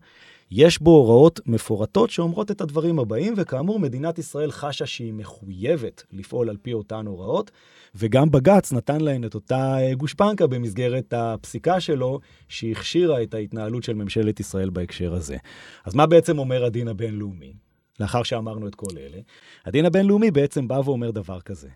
יש 0.52 0.82
בו 0.82 0.92
הוראות 0.92 1.40
מפורטות 1.46 2.10
שאומרות 2.10 2.52
את 2.52 2.62
הדברים 2.62 3.00
הבאים, 3.00 3.34
וכאמור, 3.38 3.80
מדינת 3.80 4.20
ישראל 4.20 4.52
חשה 4.52 4.86
שהיא 4.86 5.14
מחויבת 5.14 6.04
לפעול 6.12 6.50
על 6.50 6.58
פי 6.62 6.74
אותן 6.74 7.06
הוראות, 7.08 7.52
וגם 7.96 8.32
בג"ץ 8.32 8.74
נתן 8.74 9.02
להן 9.02 9.24
את 9.24 9.36
אותה 9.36 9.78
אה, 9.80 9.94
גושפנקה 9.94 10.48
במסגרת 10.48 11.14
הפסיקה 11.18 11.80
שלו, 11.80 12.20
שהכשירה 12.48 13.24
את 13.24 13.34
ההתנהלות 13.34 13.84
של 13.84 13.94
ממשלת 13.94 14.40
ישראל 14.40 14.70
בהקשר 14.70 15.14
הזה. 15.14 15.38
אז 15.86 15.96
מה 15.96 16.08
בעצם 16.08 16.40
אומר 16.40 16.66
הדין 16.66 16.88
הבינלאומי? 16.88 17.54
לאחר 18.00 18.24
שאמרנו 18.24 18.68
את 18.68 18.76
כל 18.76 18.98
אלה, 18.98 19.18
הדין 19.66 19.86
הבינלאומי 19.86 20.32
בעצם 20.32 20.68
בא 20.68 20.82
ואומר 20.86 21.12
דבר 21.12 21.42
כזה. 21.42 21.70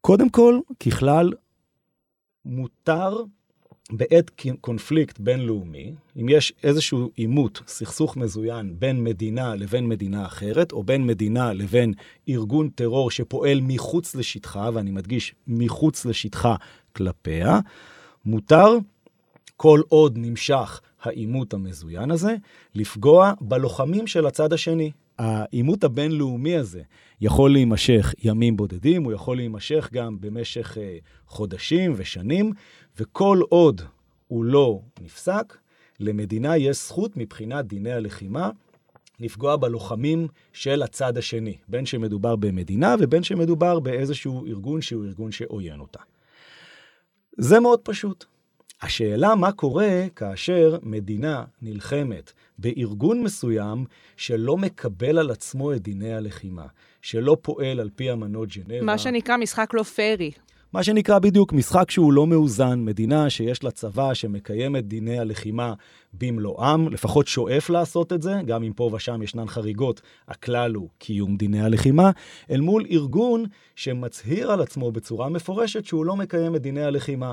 קודם 0.00 0.28
כל, 0.28 0.58
ככלל, 0.80 1.32
מותר 2.44 3.22
בעת 3.92 4.30
קונפליקט 4.60 5.18
בינלאומי, 5.18 5.94
אם 6.16 6.28
יש 6.28 6.52
איזשהו 6.62 7.10
עימות, 7.14 7.62
סכסוך 7.66 8.16
מזוין 8.16 8.74
בין 8.78 9.04
מדינה 9.04 9.54
לבין 9.54 9.88
מדינה 9.88 10.26
אחרת, 10.26 10.72
או 10.72 10.82
בין 10.82 11.06
מדינה 11.06 11.52
לבין 11.52 11.94
ארגון 12.28 12.68
טרור 12.68 13.10
שפועל 13.10 13.60
מחוץ 13.62 14.14
לשטחה, 14.14 14.70
ואני 14.74 14.90
מדגיש, 14.90 15.34
מחוץ 15.46 16.04
לשטחה 16.04 16.56
כלפיה, 16.92 17.60
מותר, 18.24 18.78
כל 19.56 19.80
עוד 19.88 20.18
נמשך 20.18 20.80
העימות 21.02 21.54
המזוין 21.54 22.10
הזה, 22.10 22.36
לפגוע 22.74 23.32
בלוחמים 23.40 24.06
של 24.06 24.26
הצד 24.26 24.52
השני. 24.52 24.90
העימות 25.18 25.84
הבינלאומי 25.84 26.56
הזה 26.56 26.82
יכול 27.20 27.52
להימשך 27.52 28.14
ימים 28.24 28.56
בודדים, 28.56 29.04
הוא 29.04 29.12
יכול 29.12 29.36
להימשך 29.36 29.88
גם 29.92 30.20
במשך 30.20 30.76
uh, 30.76 30.78
חודשים 31.26 31.92
ושנים, 31.96 32.52
וכל 32.98 33.40
עוד 33.48 33.82
הוא 34.28 34.44
לא 34.44 34.80
נפסק, 35.00 35.56
למדינה 36.00 36.56
יש 36.56 36.76
זכות 36.76 37.16
מבחינת 37.16 37.64
דיני 37.66 37.92
הלחימה 37.92 38.50
לפגוע 39.20 39.56
בלוחמים 39.56 40.28
של 40.52 40.82
הצד 40.82 41.18
השני, 41.18 41.56
בין 41.68 41.86
שמדובר 41.86 42.36
במדינה 42.36 42.94
ובין 43.00 43.22
שמדובר 43.22 43.80
באיזשהו 43.80 44.46
ארגון 44.46 44.80
שהוא 44.80 45.04
ארגון 45.04 45.32
שעוין 45.32 45.80
אותה. 45.80 46.00
זה 47.38 47.60
מאוד 47.60 47.80
פשוט. 47.80 48.24
השאלה 48.82 49.34
מה 49.34 49.52
קורה 49.52 50.06
כאשר 50.16 50.78
מדינה 50.82 51.44
נלחמת 51.62 52.32
בארגון 52.58 53.22
מסוים 53.22 53.84
שלא 54.16 54.56
מקבל 54.56 55.18
על 55.18 55.30
עצמו 55.30 55.72
את 55.72 55.82
דיני 55.82 56.14
הלחימה, 56.14 56.66
שלא 57.02 57.36
פועל 57.42 57.80
על 57.80 57.90
פי 57.96 58.12
אמנות 58.12 58.48
ג'נבה. 58.48 58.82
מה 58.82 58.98
שנקרא 58.98 59.36
משחק 59.36 59.70
לא 59.74 59.82
פיירי. 59.82 60.30
מה 60.74 60.82
שנקרא 60.82 61.18
בדיוק 61.18 61.52
משחק 61.52 61.90
שהוא 61.90 62.12
לא 62.12 62.26
מאוזן, 62.26 62.80
מדינה 62.80 63.30
שיש 63.30 63.64
לה 63.64 63.70
צבא 63.70 64.14
שמקיים 64.14 64.76
את 64.76 64.86
דיני 64.86 65.18
הלחימה 65.18 65.74
במלואם, 66.12 66.88
לפחות 66.88 67.26
שואף 67.26 67.70
לעשות 67.70 68.12
את 68.12 68.22
זה, 68.22 68.34
גם 68.46 68.62
אם 68.62 68.72
פה 68.72 68.90
ושם 68.92 69.22
ישנן 69.22 69.46
חריגות, 69.46 70.00
הכלל 70.28 70.74
הוא 70.74 70.88
קיום 70.98 71.36
דיני 71.36 71.60
הלחימה, 71.60 72.10
אל 72.50 72.60
מול 72.60 72.84
ארגון 72.90 73.44
שמצהיר 73.76 74.50
על 74.50 74.60
עצמו 74.60 74.92
בצורה 74.92 75.28
מפורשת 75.28 75.84
שהוא 75.84 76.04
לא 76.04 76.16
מקיים 76.16 76.56
את 76.56 76.62
דיני 76.62 76.82
הלחימה, 76.82 77.32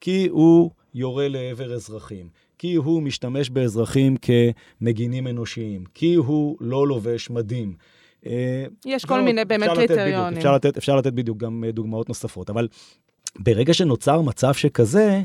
כי 0.00 0.28
הוא 0.30 0.70
יורה 0.94 1.28
לעבר 1.28 1.74
אזרחים, 1.74 2.28
כי 2.60 2.74
הוא 2.74 3.02
משתמש 3.02 3.50
באזרחים 3.50 4.16
כמגינים 4.16 5.26
אנושיים, 5.26 5.84
כי 5.94 6.14
הוא 6.14 6.56
לא 6.60 6.86
לובש 6.86 7.30
מדים. 7.30 7.74
אה, 8.26 8.64
יש 8.86 9.04
כל 9.04 9.20
מיני 9.20 9.44
באמת 9.44 9.70
קריטריונים. 9.74 10.38
אפשר 10.38 10.54
לתת, 10.54 10.76
אפשר 10.76 10.96
לתת 10.96 11.12
בדיוק 11.12 11.38
גם 11.38 11.64
אה, 11.64 11.72
דוגמאות 11.72 12.08
נוספות, 12.08 12.50
אבל 12.50 12.68
ברגע 13.38 13.74
שנוצר 13.74 14.20
מצב 14.20 14.54
שכזה, 14.54 15.22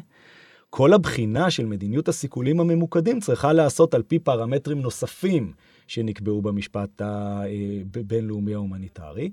כל 0.69 0.93
הבחינה 0.93 1.51
של 1.51 1.65
מדיניות 1.65 2.07
הסיכולים 2.07 2.59
הממוקדים 2.59 3.19
צריכה 3.19 3.53
להיעשות 3.53 3.93
על 3.93 4.03
פי 4.03 4.19
פרמטרים 4.19 4.81
נוספים 4.81 5.53
שנקבעו 5.87 6.41
במשפט 6.41 7.01
הבינלאומי 7.01 8.51
אה, 8.51 8.57
ההומניטרי. 8.57 9.29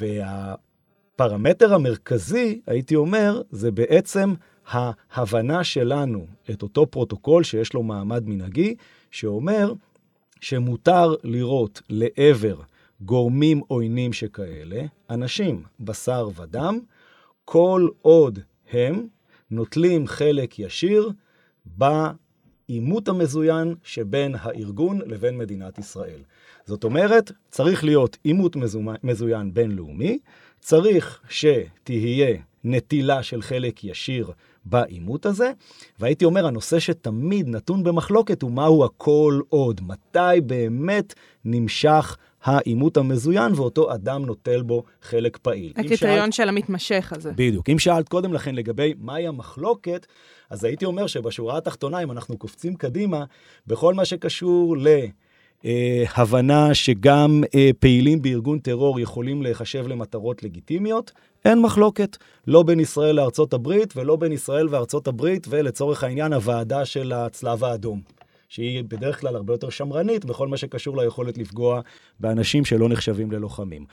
והפרמטר 0.00 1.74
המרכזי, 1.74 2.60
הייתי 2.66 2.96
אומר, 2.96 3.42
זה 3.50 3.70
בעצם 3.70 4.34
ההבנה 4.70 5.64
שלנו 5.64 6.26
את 6.50 6.62
אותו 6.62 6.86
פרוטוקול 6.86 7.44
שיש 7.44 7.74
לו 7.74 7.82
מעמד 7.82 8.22
מנהגי, 8.26 8.74
שאומר 9.10 9.72
שמותר 10.40 11.14
לירות 11.24 11.82
לעבר 11.90 12.60
גורמים 13.00 13.60
עוינים 13.68 14.12
שכאלה, 14.12 14.82
אנשים, 15.10 15.62
בשר 15.80 16.28
ודם, 16.36 16.80
כל 17.44 17.88
עוד 18.02 18.38
הם 18.72 19.06
נוטלים 19.50 20.06
חלק 20.06 20.58
ישיר 20.58 21.10
בעימות 21.66 23.08
המזוין 23.08 23.74
שבין 23.82 24.34
הארגון 24.38 24.98
לבין 25.06 25.38
מדינת 25.38 25.78
ישראל. 25.78 26.20
זאת 26.66 26.84
אומרת, 26.84 27.32
צריך 27.50 27.84
להיות 27.84 28.18
עימות 28.24 28.56
מזוין 29.02 29.54
בינלאומי, 29.54 30.18
צריך 30.60 31.20
שתהיה 31.28 32.36
נטילה 32.64 33.22
של 33.22 33.42
חלק 33.42 33.84
ישיר 33.84 34.32
בעימות 34.68 35.26
הזה, 35.26 35.52
והייתי 35.98 36.24
אומר, 36.24 36.46
הנושא 36.46 36.78
שתמיד 36.78 37.48
נתון 37.48 37.84
במחלוקת 37.84 38.42
הוא 38.42 38.50
מהו 38.50 38.84
הכל 38.84 39.40
עוד, 39.48 39.80
מתי 39.86 40.40
באמת 40.46 41.14
נמשך 41.44 42.16
העימות 42.44 42.96
המזוין 42.96 43.52
ואותו 43.54 43.94
אדם 43.94 44.26
נוטל 44.26 44.62
בו 44.62 44.82
חלק 45.02 45.36
פעיל. 45.36 45.72
הקריטריון 45.76 46.32
של 46.32 46.48
המתמשך 46.48 47.12
הזה. 47.16 47.32
בדיוק. 47.32 47.70
אם 47.70 47.78
שאלת 47.78 48.08
קודם 48.08 48.32
לכן 48.32 48.54
לגבי 48.54 48.94
מהי 48.98 49.26
המחלוקת, 49.26 50.06
אז 50.50 50.64
הייתי 50.64 50.84
אומר 50.84 51.06
שבשורה 51.06 51.58
התחתונה, 51.58 52.02
אם 52.02 52.10
אנחנו 52.10 52.38
קופצים 52.38 52.74
קדימה, 52.74 53.24
בכל 53.66 53.94
מה 53.94 54.04
שקשור 54.04 54.76
ל... 54.78 54.88
אה, 55.64 56.04
הבנה 56.14 56.74
שגם 56.74 57.42
אה, 57.54 57.70
פעילים 57.78 58.22
בארגון 58.22 58.58
טרור 58.58 59.00
יכולים 59.00 59.42
להיחשב 59.42 59.88
למטרות 59.88 60.42
לגיטימיות, 60.42 61.12
אין 61.44 61.60
מחלוקת, 61.62 62.16
לא 62.46 62.62
בין 62.62 62.80
ישראל 62.80 63.16
לארצות 63.16 63.52
הברית 63.52 63.96
ולא 63.96 64.16
בין 64.16 64.32
ישראל 64.32 64.68
וארצות 64.70 65.08
הברית 65.08 65.46
ולצורך 65.50 66.04
העניין 66.04 66.32
הוועדה 66.32 66.84
של 66.84 67.12
הצלב 67.12 67.64
האדום. 67.64 68.02
שהיא 68.48 68.84
בדרך 68.88 69.20
כלל 69.20 69.36
הרבה 69.36 69.54
יותר 69.54 69.70
שמרנית 69.70 70.24
בכל 70.24 70.48
מה 70.48 70.56
שקשור 70.56 70.96
ליכולת 70.96 71.38
לפגוע 71.38 71.80
באנשים 72.20 72.64
שלא 72.64 72.88
נחשבים 72.88 73.32
ללוחמים. 73.32 73.84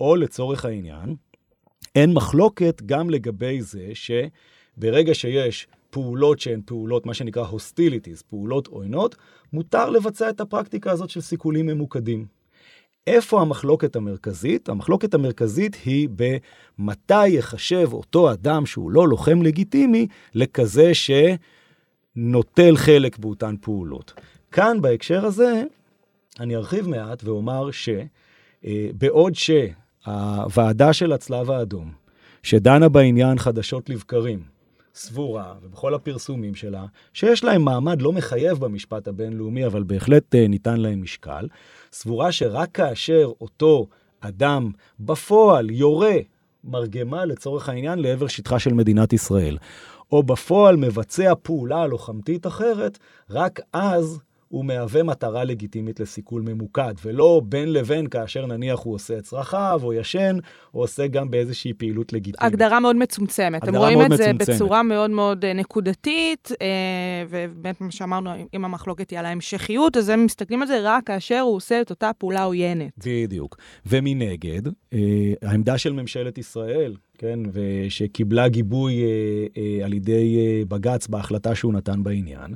או 0.00 0.16
לצורך 0.16 0.64
העניין, 0.64 1.16
אין 1.94 2.12
מחלוקת 2.12 2.82
גם 2.86 3.10
לגבי 3.10 3.62
זה 3.62 3.90
שברגע 3.94 5.14
שיש 5.14 5.66
פעולות 5.90 6.40
שהן 6.40 6.60
פעולות, 6.64 7.06
מה 7.06 7.14
שנקרא 7.14 7.44
hostilities, 7.44 8.22
פעולות 8.28 8.66
עוינות, 8.66 9.16
מותר 9.52 9.90
לבצע 9.90 10.30
את 10.30 10.40
הפרקטיקה 10.40 10.90
הזאת 10.90 11.10
של 11.10 11.20
סיכולים 11.20 11.66
ממוקדים. 11.66 12.39
איפה 13.06 13.40
המחלוקת 13.40 13.96
המרכזית? 13.96 14.68
המחלוקת 14.68 15.14
המרכזית 15.14 15.76
היא 15.84 16.08
במתי 16.78 17.28
יחשב 17.28 17.88
אותו 17.92 18.32
אדם 18.32 18.66
שהוא 18.66 18.90
לא 18.90 19.08
לוחם 19.08 19.42
לגיטימי 19.42 20.06
לכזה 20.34 20.92
שנוטל 20.94 22.76
חלק 22.76 23.18
באותן 23.18 23.54
פעולות. 23.60 24.12
כאן 24.52 24.80
בהקשר 24.80 25.26
הזה 25.26 25.62
אני 26.40 26.56
ארחיב 26.56 26.88
מעט 26.88 27.24
ואומר 27.24 27.70
שבעוד 27.70 29.32
שהוועדה 29.34 30.92
של 30.92 31.12
הצלב 31.12 31.50
האדום, 31.50 31.92
שדנה 32.42 32.88
בעניין 32.88 33.38
חדשות 33.38 33.90
לבקרים, 33.90 34.42
סבורה, 34.94 35.54
ובכל 35.62 35.94
הפרסומים 35.94 36.54
שלה, 36.54 36.84
שיש 37.14 37.44
להם 37.44 37.62
מעמד 37.62 38.02
לא 38.02 38.12
מחייב 38.12 38.58
במשפט 38.58 39.08
הבינלאומי, 39.08 39.66
אבל 39.66 39.82
בהחלט 39.82 40.34
אה, 40.34 40.48
ניתן 40.48 40.80
להם 40.80 41.02
משקל, 41.02 41.46
סבורה 41.92 42.32
שרק 42.32 42.68
כאשר 42.74 43.30
אותו 43.40 43.86
אדם 44.20 44.70
בפועל 45.00 45.70
יורה 45.70 46.16
מרגמה 46.64 47.24
לצורך 47.24 47.68
העניין 47.68 47.98
לעבר 47.98 48.26
שטחה 48.26 48.58
של 48.58 48.72
מדינת 48.72 49.12
ישראל, 49.12 49.58
או 50.12 50.22
בפועל 50.22 50.76
מבצע 50.76 51.32
פעולה 51.42 51.86
לוחמתית 51.86 52.46
אחרת, 52.46 52.98
רק 53.30 53.60
אז 53.72 54.20
הוא 54.50 54.64
מהווה 54.64 55.02
מטרה 55.02 55.44
לגיטימית 55.44 56.00
לסיכול 56.00 56.42
ממוקד, 56.42 56.94
ולא 57.04 57.42
בין 57.44 57.72
לבין 57.72 58.06
כאשר 58.06 58.46
נניח 58.46 58.80
הוא 58.80 58.94
עושה 58.94 59.18
את 59.18 59.22
צרכיו, 59.22 59.80
או 59.82 59.92
ישן, 59.92 60.36
או 60.74 60.80
עושה 60.80 61.06
גם 61.06 61.30
באיזושהי 61.30 61.72
פעילות 61.72 62.12
לגיטימית. 62.12 62.52
הגדרה 62.52 62.80
מאוד 62.80 62.96
מצומצמת. 62.96 63.62
הגדרה 63.62 63.88
הם 63.88 63.94
רואים 63.94 63.98
מאוד 63.98 64.12
את 64.12 64.18
זה 64.18 64.32
מצומצמת. 64.32 64.56
בצורה 64.56 64.82
מאוד 64.82 65.10
מאוד 65.10 65.44
אה, 65.44 65.52
נקודתית, 65.52 66.48
אה, 66.62 66.66
ובאמת 67.28 67.80
מה 67.80 67.90
שאמרנו, 67.90 68.30
אם 68.54 68.64
המחלוקת 68.64 69.10
היא 69.10 69.18
על 69.18 69.26
ההמשכיות, 69.26 69.96
אז 69.96 70.08
הם 70.08 70.24
מסתכלים 70.24 70.62
על 70.62 70.68
זה 70.68 70.78
רק 70.82 71.06
כאשר 71.06 71.40
הוא 71.40 71.56
עושה 71.56 71.80
את 71.80 71.90
אותה 71.90 72.10
פעולה 72.18 72.44
עוינת. 72.44 72.92
בדיוק. 73.06 73.56
ומנגד, 73.86 74.66
אה, 74.92 74.98
העמדה 75.42 75.78
של 75.78 75.92
ממשלת 75.92 76.38
ישראל, 76.38 76.94
כן, 77.20 77.38
ושקיבלה 77.52 78.48
גיבוי 78.48 79.02
אה, 79.02 79.46
אה, 79.56 79.84
על 79.84 79.92
ידי 79.92 80.38
אה, 80.38 80.62
בג"ץ 80.68 81.06
בהחלטה 81.06 81.54
שהוא 81.54 81.72
נתן 81.72 82.02
בעניין, 82.02 82.54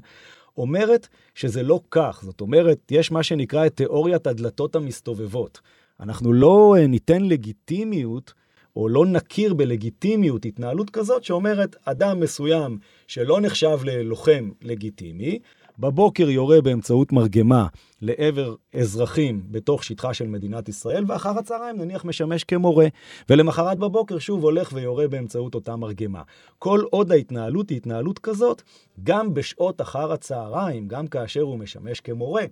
אומרת 0.56 1.08
שזה 1.34 1.62
לא 1.62 1.80
כך. 1.90 2.20
זאת 2.24 2.40
אומרת, 2.40 2.78
יש 2.90 3.12
מה 3.12 3.22
שנקרא 3.22 3.66
את 3.66 3.76
תיאוריית 3.76 4.26
הדלתות 4.26 4.76
המסתובבות. 4.76 5.60
אנחנו 6.00 6.32
לא 6.32 6.76
אה, 6.78 6.86
ניתן 6.86 7.22
לגיטימיות, 7.22 8.32
או 8.76 8.88
לא 8.88 9.06
נכיר 9.06 9.54
בלגיטימיות 9.54 10.44
התנהלות 10.44 10.90
כזאת 10.90 11.24
שאומרת, 11.24 11.76
אדם 11.84 12.20
מסוים 12.20 12.78
שלא 13.06 13.40
נחשב 13.40 13.78
ללוחם 13.84 14.50
לגיטימי, 14.62 15.38
בבוקר 15.78 16.30
יורה 16.30 16.60
באמצעות 16.60 17.12
מרגמה 17.12 17.66
לעבר 18.02 18.54
אזרחים 18.74 19.42
בתוך 19.50 19.84
שטחה 19.84 20.14
של 20.14 20.26
מדינת 20.26 20.68
ישראל, 20.68 21.04
ואחר 21.08 21.38
הצהריים 21.38 21.76
נניח 21.76 22.04
משמש 22.04 22.44
כמורה, 22.44 22.86
ולמחרת 23.28 23.78
בבוקר 23.78 24.18
שוב 24.18 24.44
הולך 24.44 24.70
ויורה 24.72 25.08
באמצעות 25.08 25.54
אותה 25.54 25.76
מרגמה. 25.76 26.22
כל 26.58 26.80
עוד 26.90 27.12
ההתנהלות 27.12 27.70
היא 27.70 27.76
התנהלות 27.76 28.18
כזאת, 28.18 28.62
גם 29.04 29.34
בשעות 29.34 29.80
אחר 29.80 30.12
הצהריים, 30.12 30.88
גם 30.88 31.06
כאשר 31.06 31.40
הוא 31.40 31.58
משמש 31.58 32.00
כמורה, 32.00 32.44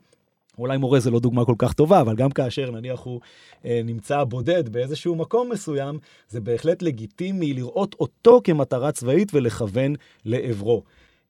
אולי 0.58 0.78
מורה 0.78 1.00
זה 1.00 1.10
לא 1.10 1.20
דוגמה 1.20 1.44
כל 1.44 1.54
כך 1.58 1.72
טובה, 1.72 2.00
אבל 2.00 2.16
גם 2.16 2.30
כאשר 2.30 2.70
נניח 2.70 3.00
הוא 3.00 3.20
אה, 3.64 3.80
נמצא 3.84 4.24
בודד 4.24 4.68
באיזשהו 4.68 5.16
מקום 5.16 5.50
מסוים, 5.52 5.98
זה 6.28 6.40
בהחלט 6.40 6.82
לגיטימי 6.82 7.54
לראות 7.54 7.94
אותו 8.00 8.40
כמטרה 8.44 8.92
צבאית 8.92 9.34
ולכוון 9.34 9.94
לעברו. 10.24 10.82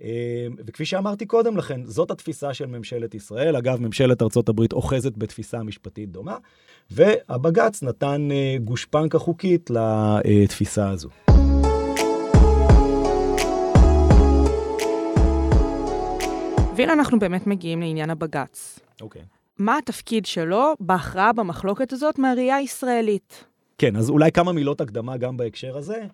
אה, 0.03 0.47
וכפי 0.67 0.85
שאמרתי 0.85 1.27
קודם 1.27 1.57
לכן, 1.57 1.81
זאת 1.85 2.11
התפיסה 2.11 2.55
של 2.55 2.67
ממשלת 2.67 3.15
ישראל. 3.15 3.57
אגב, 3.57 3.81
ממשלת 3.81 4.23
ארצות 4.23 4.49
הברית 4.49 4.73
אוחזת 4.73 5.17
בתפיסה 5.17 5.63
משפטית 5.63 6.11
דומה, 6.11 6.37
והבג"ץ 6.91 7.83
נתן 7.83 8.29
אה, 8.33 8.57
גושפנקה 8.65 9.19
חוקית 9.19 9.71
לתפיסה 9.71 10.89
הזו. 10.89 11.09
והנה 16.77 16.93
אנחנו 16.93 17.19
באמת 17.19 17.47
מגיעים 17.47 17.81
לעניין 17.81 18.11
הבג"ץ. 18.11 18.79
אוקיי. 19.01 19.23
מה 19.59 19.79
התפקיד 19.79 20.27
שלו 20.27 20.75
בהכרעה 20.81 21.33
במחלוקת 21.33 21.93
הזאת 21.93 22.19
מהראייה 22.19 22.57
הישראלית? 22.57 23.45
כן, 23.79 23.97
אז 23.97 24.11
אולי 24.11 24.33
כמה 24.33 24.53
מילות 24.53 24.81
הקדמה 24.81 25.17
גם 25.17 25.37
בהקשר 25.37 25.77
הזה. 25.77 26.05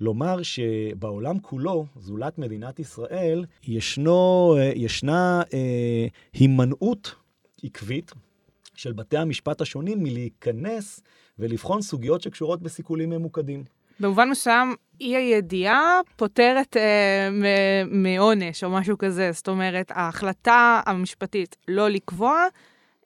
לומר 0.00 0.42
שבעולם 0.42 1.38
כולו, 1.38 1.86
זולת 1.96 2.38
מדינת 2.38 2.78
ישראל, 2.78 3.44
ישנו, 3.62 4.54
אה, 4.58 4.72
ישנה 4.74 5.42
אה, 5.54 6.06
הימנעות 6.32 7.14
עקבית 7.64 8.12
של 8.74 8.92
בתי 8.92 9.16
המשפט 9.16 9.60
השונים 9.60 10.02
מלהיכנס 10.02 11.00
ולבחון 11.38 11.82
סוגיות 11.82 12.22
שקשורות 12.22 12.62
בסיכולים 12.62 13.10
ממוקדים. 13.10 13.64
במובן 14.00 14.30
מסוים, 14.30 14.74
אי 15.00 15.16
הידיעה 15.16 16.00
פותרת 16.16 16.76
אה, 16.76 17.28
מעונש 17.90 18.64
או 18.64 18.70
משהו 18.70 18.98
כזה. 18.98 19.32
זאת 19.32 19.48
אומרת, 19.48 19.92
ההחלטה 19.94 20.80
המשפטית 20.86 21.56
לא 21.68 21.88
לקבוע, 21.88 22.46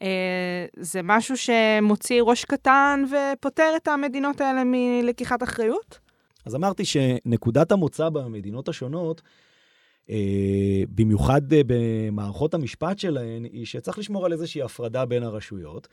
אה, 0.03 0.67
זה 0.77 1.01
משהו 1.03 1.37
שמוציא 1.37 2.23
ראש 2.23 2.45
קטן 2.45 3.05
ופותר 3.11 3.73
את 3.77 3.89
המדינות 3.89 4.41
האלה 4.41 4.63
מלקיחת 4.65 5.43
אחריות? 5.43 6.04
אז 6.45 6.55
אמרתי 6.55 6.85
שנקודת 6.85 7.73
המוצא 7.73 8.09
במדינות 8.09 8.69
השונות, 8.69 9.23
אה, 10.11 10.83
במיוחד 10.89 11.53
אה, 11.53 11.61
במערכות 11.67 12.55
המשפט 12.55 12.99
שלהן, 12.99 13.45
היא 13.45 13.67
שצריך 13.67 13.99
לשמור 13.99 14.27
על 14.27 14.33
איזושהי 14.33 14.63
הפרדה 14.63 15.05
בין 15.07 15.23
הרשויות. 15.23 15.89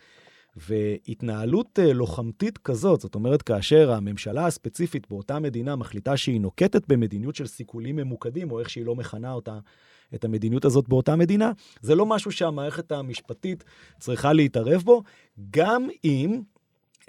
והתנהלות 0.55 1.79
אה, 1.79 1.93
לוחמתית 1.93 2.57
כזאת, 2.57 3.01
זאת 3.01 3.15
אומרת, 3.15 3.41
כאשר 3.41 3.91
הממשלה 3.91 4.45
הספציפית 4.45 5.09
באותה 5.09 5.39
מדינה 5.39 5.75
מחליטה 5.75 6.17
שהיא 6.17 6.41
נוקטת 6.41 6.87
במדיניות 6.87 7.35
של 7.35 7.47
סיכולים 7.47 7.95
ממוקדים, 7.95 8.51
או 8.51 8.59
איך 8.59 8.69
שהיא 8.69 8.85
לא 8.85 8.95
מכנה 8.95 9.33
אותה, 9.33 9.59
את 10.15 10.25
המדיניות 10.25 10.65
הזאת 10.65 10.87
באותה 10.89 11.15
מדינה, 11.15 11.51
זה 11.81 11.95
לא 11.95 12.05
משהו 12.05 12.31
שהמערכת 12.31 12.91
המשפטית 12.91 13.63
צריכה 13.99 14.33
להתערב 14.33 14.81
בו, 14.81 15.03
גם 15.51 15.87
אם 16.03 16.41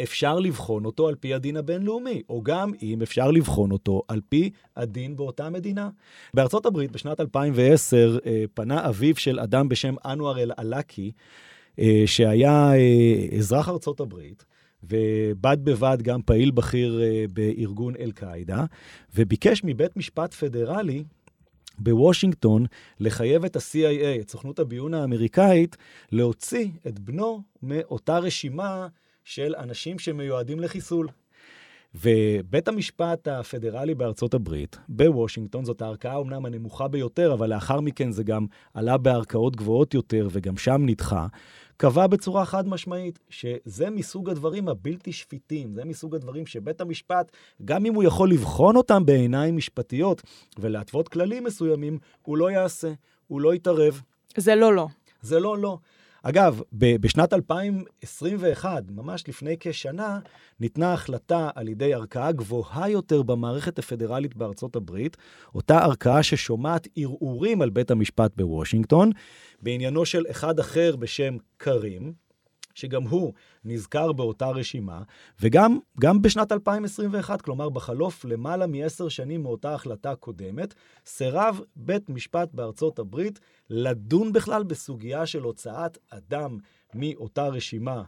אפשר 0.02 0.38
לבחון 0.38 0.84
אותו 0.84 1.08
על 1.08 1.14
פי 1.14 1.34
הדין 1.34 1.56
הבינלאומי, 1.56 2.22
או 2.28 2.42
גם 2.42 2.72
אם 2.82 3.02
אפשר 3.02 3.30
לבחון 3.30 3.70
אותו 3.70 4.02
על 4.08 4.20
פי 4.28 4.50
הדין 4.76 5.16
באותה 5.16 5.50
מדינה. 5.50 5.90
בארצות 6.34 6.66
הברית, 6.66 6.92
בשנת 6.92 7.20
2010, 7.20 8.18
אה, 8.26 8.44
פנה 8.54 8.88
אביו 8.88 9.16
של 9.16 9.40
אדם 9.40 9.68
בשם 9.68 9.94
אנואר 10.04 10.38
אל-עלאקי, 10.38 11.12
אה, 11.78 12.02
שהיה 12.06 12.72
אה, 12.74 13.38
אזרח 13.38 13.68
ארצות 13.68 14.00
הברית, 14.00 14.44
ובד 14.82 15.56
בבד 15.64 15.98
גם 16.02 16.22
פעיל 16.22 16.50
בכיר 16.50 17.00
בארגון 17.32 17.94
אל-קאעידה, 17.96 18.64
וביקש 19.14 19.60
מבית 19.64 19.96
משפט 19.96 20.34
פדרלי 20.34 21.04
בוושינגטון 21.78 22.66
לחייב 23.00 23.44
את 23.44 23.56
ה-CIA, 23.56 24.20
את 24.20 24.30
סוכנות 24.30 24.58
הביון 24.58 24.94
האמריקאית, 24.94 25.76
להוציא 26.12 26.68
את 26.86 26.98
בנו 26.98 27.42
מאותה 27.62 28.18
רשימה 28.18 28.88
של 29.24 29.54
אנשים 29.58 29.98
שמיועדים 29.98 30.60
לחיסול. 30.60 31.08
ובית 31.94 32.68
המשפט 32.68 33.28
הפדרלי 33.28 33.94
בארצות 33.94 34.34
הברית, 34.34 34.76
בוושינגטון, 34.88 35.64
זאת 35.64 35.82
הערכאה 35.82 36.16
אומנם 36.16 36.46
הנמוכה 36.46 36.88
ביותר, 36.88 37.32
אבל 37.32 37.54
לאחר 37.54 37.80
מכן 37.80 38.12
זה 38.12 38.22
גם 38.22 38.46
עלה 38.74 38.98
בערכאות 38.98 39.56
גבוהות 39.56 39.94
יותר 39.94 40.28
וגם 40.30 40.56
שם 40.56 40.82
נדחה, 40.86 41.26
קבע 41.76 42.06
בצורה 42.06 42.44
חד 42.44 42.68
משמעית 42.68 43.18
שזה 43.30 43.90
מסוג 43.90 44.30
הדברים 44.30 44.68
הבלתי 44.68 45.12
שפיטים, 45.12 45.74
זה 45.74 45.84
מסוג 45.84 46.14
הדברים 46.14 46.46
שבית 46.46 46.80
המשפט, 46.80 47.32
גם 47.64 47.86
אם 47.86 47.94
הוא 47.94 48.04
יכול 48.04 48.30
לבחון 48.30 48.76
אותם 48.76 49.06
בעיניים 49.06 49.56
משפטיות 49.56 50.22
ולהתוות 50.58 51.08
כללים 51.08 51.44
מסוימים, 51.44 51.98
הוא 52.22 52.36
לא 52.36 52.50
יעשה, 52.50 52.92
הוא 53.26 53.40
לא 53.40 53.54
יתערב. 53.54 54.02
זה 54.36 54.54
לא 54.54 54.74
לא. 54.74 54.88
זה 55.22 55.40
לא 55.40 55.58
לא. 55.58 55.78
אגב, 56.22 56.60
ב- 56.72 56.96
בשנת 56.96 57.32
2021, 57.32 58.82
ממש 58.90 59.24
לפני 59.28 59.56
כשנה, 59.60 60.18
ניתנה 60.60 60.92
החלטה 60.92 61.50
על 61.54 61.68
ידי 61.68 61.94
ערכאה 61.94 62.32
גבוהה 62.32 62.90
יותר 62.90 63.22
במערכת 63.22 63.78
הפדרלית 63.78 64.36
בארצות 64.36 64.76
הברית, 64.76 65.16
אותה 65.54 65.78
ערכאה 65.78 66.22
ששומעת 66.22 66.88
ערעורים 66.96 67.62
על 67.62 67.70
בית 67.70 67.90
המשפט 67.90 68.32
בוושינגטון, 68.36 69.10
בעניינו 69.62 70.04
של 70.06 70.24
אחד 70.30 70.58
אחר 70.58 70.96
בשם 70.96 71.36
קרים, 71.56 72.12
שגם 72.74 73.02
הוא 73.02 73.32
נזכר 73.64 74.12
באותה 74.12 74.48
רשימה, 74.48 75.02
וגם 75.40 75.78
גם 76.00 76.22
בשנת 76.22 76.52
2021, 76.52 77.42
כלומר 77.42 77.68
בחלוף 77.68 78.24
למעלה 78.24 78.66
מעשר 78.66 79.08
שנים 79.08 79.42
מאותה 79.42 79.74
החלטה 79.74 80.14
קודמת, 80.14 80.74
סירב 81.06 81.60
בית 81.76 82.10
משפט 82.10 82.48
בארצות 82.52 82.98
הברית 82.98 83.40
לדון 83.70 84.32
בכלל 84.32 84.62
בסוגיה 84.62 85.26
של 85.26 85.42
הוצאת 85.42 85.98
אדם 86.10 86.58
מאותה 86.94 87.46
רשימה 87.48 88.02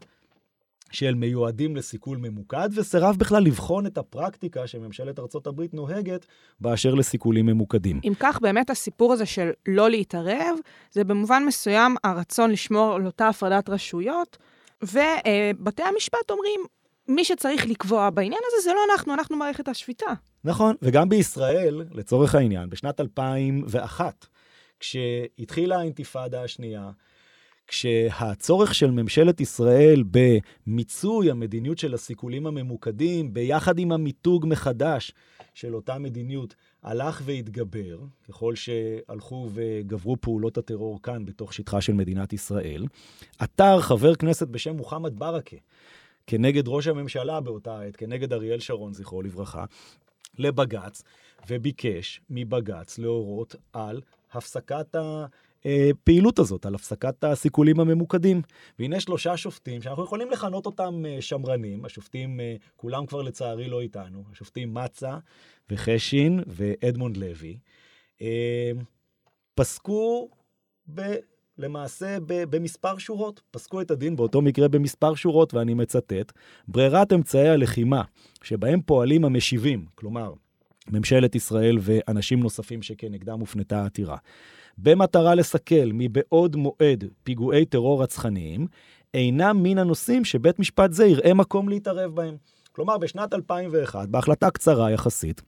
של 0.94 1.14
מיועדים 1.14 1.77
לסיכול 1.77 2.18
ממוקד, 2.18 2.68
וסירב 2.74 3.16
בכלל 3.16 3.42
לבחון 3.42 3.87
את 3.87 3.98
הפרקטיקה 3.98 4.66
שממשלת 4.66 5.18
הברית 5.46 5.74
נוהגת 5.74 6.27
באשר 6.61 6.94
לסיכולים 6.94 7.46
ממוקדים. 7.46 8.00
אם 8.05 8.12
כך, 8.20 8.38
באמת 8.40 8.70
הסיפור 8.70 9.12
הזה 9.12 9.27
של 9.27 9.50
לא 9.68 9.90
להתערב, 9.90 10.57
זה 10.90 11.05
במובן 11.05 11.44
מסוים 11.46 11.96
הרצון 12.05 12.50
לשמור 12.50 12.94
על 12.94 13.07
אותה 13.07 13.29
הפרדת 13.29 13.68
רשויות, 13.68 14.38
ובתי 14.82 15.82
המשפט 15.82 16.30
אומרים, 16.30 16.60
מי 17.08 17.24
שצריך 17.24 17.66
לקבוע 17.66 18.10
בעניין 18.10 18.40
הזה 18.46 18.64
זה 18.64 18.72
לא 18.72 18.80
אנחנו, 18.92 19.14
אנחנו 19.14 19.37
מערכת 19.37 19.68
השפיטה. 19.68 20.06
נכון, 20.44 20.76
וגם 20.82 21.08
בישראל, 21.08 21.84
לצורך 21.92 22.34
העניין, 22.34 22.70
בשנת 22.70 23.00
2001, 23.00 24.26
כשהתחילה 24.80 25.78
האינתיפאדה 25.78 26.42
השנייה, 26.42 26.90
כשהצורך 27.66 28.74
של 28.74 28.90
ממשלת 28.90 29.40
ישראל 29.40 30.03
במיצוי 30.11 31.31
המדיניות 31.31 31.79
של 31.79 31.94
הסיכולים 31.94 32.46
הממוקדים, 32.46 33.35
ביחד 33.35 33.79
עם 33.79 33.92
המיתוג 33.92 34.46
מחדש 34.48 35.12
של 35.55 35.74
אותה 35.74 35.98
מדיניות, 35.98 36.55
הלך 36.83 37.22
והתגבר, 37.24 37.98
ככל 38.29 38.55
שהלכו 38.55 39.48
וגברו 39.55 40.16
פעולות 40.20 40.59
הטרור 40.59 41.03
כאן 41.03 41.24
בתוך 41.24 41.55
שטחה 41.55 41.81
של 41.81 41.92
מדינת 41.92 42.33
ישראל, 42.33 42.87
עתר 43.38 43.81
חבר 43.81 44.14
כנסת 44.14 44.48
בשם 44.48 44.77
מוחמד 44.77 45.18
ברכה, 45.18 45.57
כנגד 46.27 46.68
ראש 46.68 46.87
הממשלה 46.87 47.40
באותה 47.40 47.81
עת, 47.81 47.96
כנגד 47.96 48.33
אריאל 48.33 48.61
שרון, 48.61 48.92
זכרו 48.92 49.22
לברכה, 49.22 49.64
לבג"ץ, 50.38 51.03
וביקש 51.48 52.20
מבג"ץ 52.31 52.98
להורות 52.98 53.57
על 53.72 54.00
הפסקת 54.33 54.96
הפעילות 55.64 56.38
הזאת, 56.38 56.66
על 56.66 56.74
הפסקת 56.74 57.24
הסיכולים 57.24 57.81
הממוקדים. 57.81 58.42
והנה 58.79 59.00
שלושה 59.00 59.37
שופטים 59.37 59.83
שאנחנו 59.83 60.05
יכולים 60.05 60.31
לכנות 60.31 60.66
אותם 60.66 61.03
אה, 61.07 61.16
שמרנים, 61.20 61.85
השופטים 61.85 62.40
אה, 62.40 62.57
כולם 62.77 63.07
כבר 63.07 63.22
לצערי 63.22 63.68
לא 63.68 63.81
איתנו, 63.81 64.24
השופטים 64.33 64.74
מצה 64.74 65.18
וחשין 65.70 66.40
ואדמונד 66.46 67.16
לוי, 67.16 67.59
פסקו 69.55 70.29
ב... 70.94 71.14
למעשה 71.59 72.16
במספר 72.27 72.98
שורות. 72.98 73.42
פסקו 73.50 73.81
את 73.81 73.90
הדין 73.90 74.16
באותו 74.16 74.42
מקרה 74.42 74.68
במספר 74.68 75.14
שורות, 75.14 75.55
ואני 75.55 75.74
מצטט, 75.74 76.33
ברירת 76.68 77.12
אמצעי 77.12 77.48
הלחימה 77.48 78.03
שבהם 78.42 78.81
פועלים 78.83 79.24
המשיבים, 79.24 79.87
כלומר, 79.94 80.33
ממשלת 80.90 81.34
ישראל 81.34 81.78
ואנשים 81.80 82.40
נוספים 82.40 82.82
שכנגדם 82.82 83.40
הופנתה 83.40 83.82
העתירה, 83.82 84.16
במטרה 84.78 85.34
לסכל 85.34 85.90
מבעוד 85.92 86.56
מועד 86.56 87.04
פיגועי 87.22 87.64
טרור 87.64 88.02
רצחניים, 88.02 88.66
אינם 89.14 89.62
מן 89.62 89.78
הנושאים 89.78 90.24
שבית 90.24 90.58
משפט 90.58 90.92
זה 90.92 91.06
יראה 91.06 91.34
מקום 91.34 91.68
להתערב 91.68 92.14
בהם. 92.14 92.36
כלומר, 92.72 92.98
בשנת 92.98 93.34
2001, 93.34 94.08
בהחלטה 94.08 94.50
קצרה 94.50 94.90
יחסית, 94.90 95.42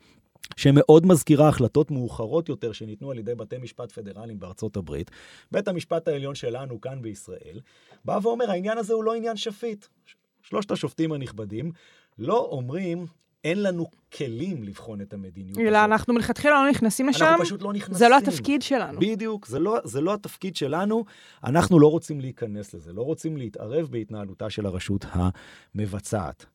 שמאוד 0.56 1.06
מזכירה 1.06 1.48
החלטות 1.48 1.90
מאוחרות 1.90 2.48
יותר 2.48 2.72
שניתנו 2.72 3.10
על 3.10 3.18
ידי 3.18 3.34
בתי 3.34 3.58
משפט 3.58 3.92
פדרליים 3.92 4.40
בארצות 4.40 4.76
הברית, 4.76 5.10
בית 5.52 5.68
המשפט 5.68 6.08
העליון 6.08 6.34
שלנו 6.34 6.80
כאן 6.80 7.02
בישראל, 7.02 7.60
בא 8.04 8.18
ואומר, 8.22 8.50
העניין 8.50 8.78
הזה 8.78 8.94
הוא 8.94 9.04
לא 9.04 9.14
עניין 9.14 9.36
שפיט. 9.36 9.86
שלושת 10.42 10.70
השופטים 10.70 11.12
הנכבדים 11.12 11.72
לא 12.18 12.48
אומרים, 12.50 13.06
אין 13.46 13.62
לנו 13.62 13.86
כלים 14.16 14.64
לבחון 14.64 15.00
את 15.00 15.12
המדיניות 15.12 15.58
הזאת. 15.58 15.72
אנחנו 15.72 16.14
מלכתחילה 16.14 16.64
לא 16.64 16.70
נכנסים 16.70 17.08
לשם. 17.08 17.24
אנחנו 17.24 17.44
פשוט 17.44 17.62
לא 17.62 17.72
נכנסים. 17.72 17.94
זה 17.94 18.08
לא 18.08 18.18
התפקיד 18.18 18.62
שלנו. 18.62 19.00
בדיוק, 19.00 19.46
זה 19.46 19.58
לא, 19.58 19.78
זה 19.84 20.00
לא 20.00 20.14
התפקיד 20.14 20.56
שלנו. 20.56 21.04
אנחנו 21.44 21.80
לא 21.80 21.90
רוצים 21.90 22.20
להיכנס 22.20 22.74
לזה, 22.74 22.92
לא 22.92 23.02
רוצים 23.02 23.36
להתערב 23.36 23.88
בהתנהלותה 23.90 24.50
של 24.50 24.66
הרשות 24.66 25.04
המבצעת. 25.10 26.46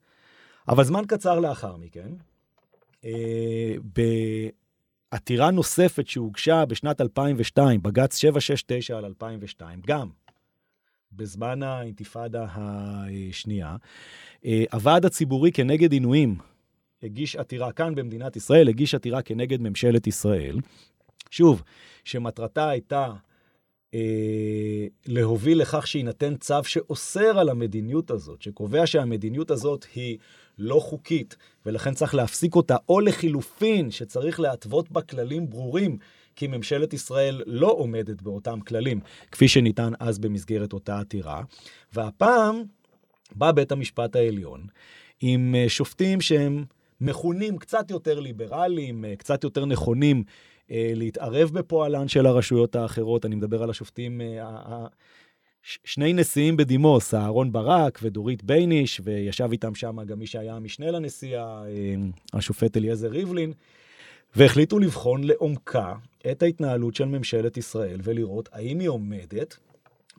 אבל 0.67 0.83
זמן 0.83 1.03
קצר 1.07 1.39
לאחר 1.39 1.75
מכן, 1.75 2.09
אה, 3.05 3.73
בעתירה 5.11 5.51
נוספת 5.51 6.07
שהוגשה 6.07 6.65
בשנת 6.65 7.01
2002, 7.01 7.81
בג"ץ 7.81 8.17
769 8.17 8.97
על 8.97 9.05
2002, 9.05 9.81
גם 9.87 10.09
בזמן 11.13 11.63
האינתיפאדה 11.63 12.45
השנייה, 12.49 13.75
אה, 14.45 14.63
הוועד 14.71 15.05
הציבורי 15.05 15.51
כנגד 15.51 15.91
עינויים 15.91 16.50
הגיש 17.03 17.35
עתירה 17.35 17.71
כאן 17.71 17.95
במדינת 17.95 18.35
ישראל, 18.35 18.69
הגיש 18.69 18.95
עתירה 18.95 19.21
כנגד 19.21 19.61
ממשלת 19.61 20.07
ישראל. 20.07 20.57
שוב, 21.29 21.63
שמטרתה 22.03 22.69
הייתה 22.69 23.13
אה, 23.93 24.87
להוביל 25.05 25.61
לכך 25.61 25.87
שיינתן 25.87 26.35
צו 26.35 26.63
שאוסר 26.63 27.39
על 27.39 27.49
המדיניות 27.49 28.11
הזאת, 28.11 28.41
שקובע 28.41 28.87
שהמדיניות 28.87 29.51
הזאת 29.51 29.85
היא 29.95 30.17
לא 30.57 30.79
חוקית, 30.79 31.35
ולכן 31.65 31.93
צריך 31.93 32.15
להפסיק 32.15 32.55
אותה, 32.55 32.75
או 32.89 32.99
לחילופין, 32.99 33.91
שצריך 33.91 34.39
להתוות 34.39 34.91
בה 34.91 35.01
כללים 35.01 35.49
ברורים, 35.49 35.97
כי 36.35 36.47
ממשלת 36.47 36.93
ישראל 36.93 37.41
לא 37.45 37.71
עומדת 37.71 38.21
באותם 38.21 38.59
כללים, 38.59 38.99
כפי 39.31 39.47
שניתן 39.47 39.91
אז 39.99 40.19
במסגרת 40.19 40.73
אותה 40.73 40.99
עתירה. 40.99 41.43
והפעם 41.93 42.63
בא 43.35 43.51
בית 43.51 43.71
המשפט 43.71 44.15
העליון 44.15 44.65
עם 45.21 45.55
אה, 45.55 45.69
שופטים 45.69 46.21
שהם 46.21 46.65
מכונים 47.01 47.57
קצת 47.57 47.91
יותר 47.91 48.19
ליברליים, 48.19 49.05
אה, 49.05 49.15
קצת 49.15 49.43
יותר 49.43 49.65
נכונים 49.65 50.23
אה, 50.71 50.91
להתערב 50.95 51.49
בפועלן 51.53 52.07
של 52.07 52.25
הרשויות 52.25 52.75
האחרות. 52.75 53.25
אני 53.25 53.35
מדבר 53.35 53.63
על 53.63 53.69
השופטים 53.69 54.21
שני 55.63 56.13
נשיאים 56.13 56.57
בדימוס, 56.57 57.13
אהרון 57.13 57.51
ברק 57.51 57.99
ודורית 58.01 58.43
בייניש, 58.43 59.01
וישב 59.03 59.49
איתם 59.51 59.75
שם 59.75 60.03
גם 60.05 60.19
מי 60.19 60.27
שהיה 60.27 60.55
המשנה 60.55 60.91
לנשיא, 60.91 61.37
אה, 61.37 61.65
השופט 62.33 62.77
אליעזר 62.77 63.07
ריבלין, 63.07 63.53
והחליטו 64.35 64.79
לבחון 64.79 65.23
לעומקה 65.23 65.93
את 66.31 66.43
ההתנהלות 66.43 66.95
של 66.95 67.05
ממשלת 67.05 67.57
ישראל 67.57 67.99
ולראות 68.03 68.49
האם 68.51 68.79
היא 68.79 68.89
עומדת 68.89 69.57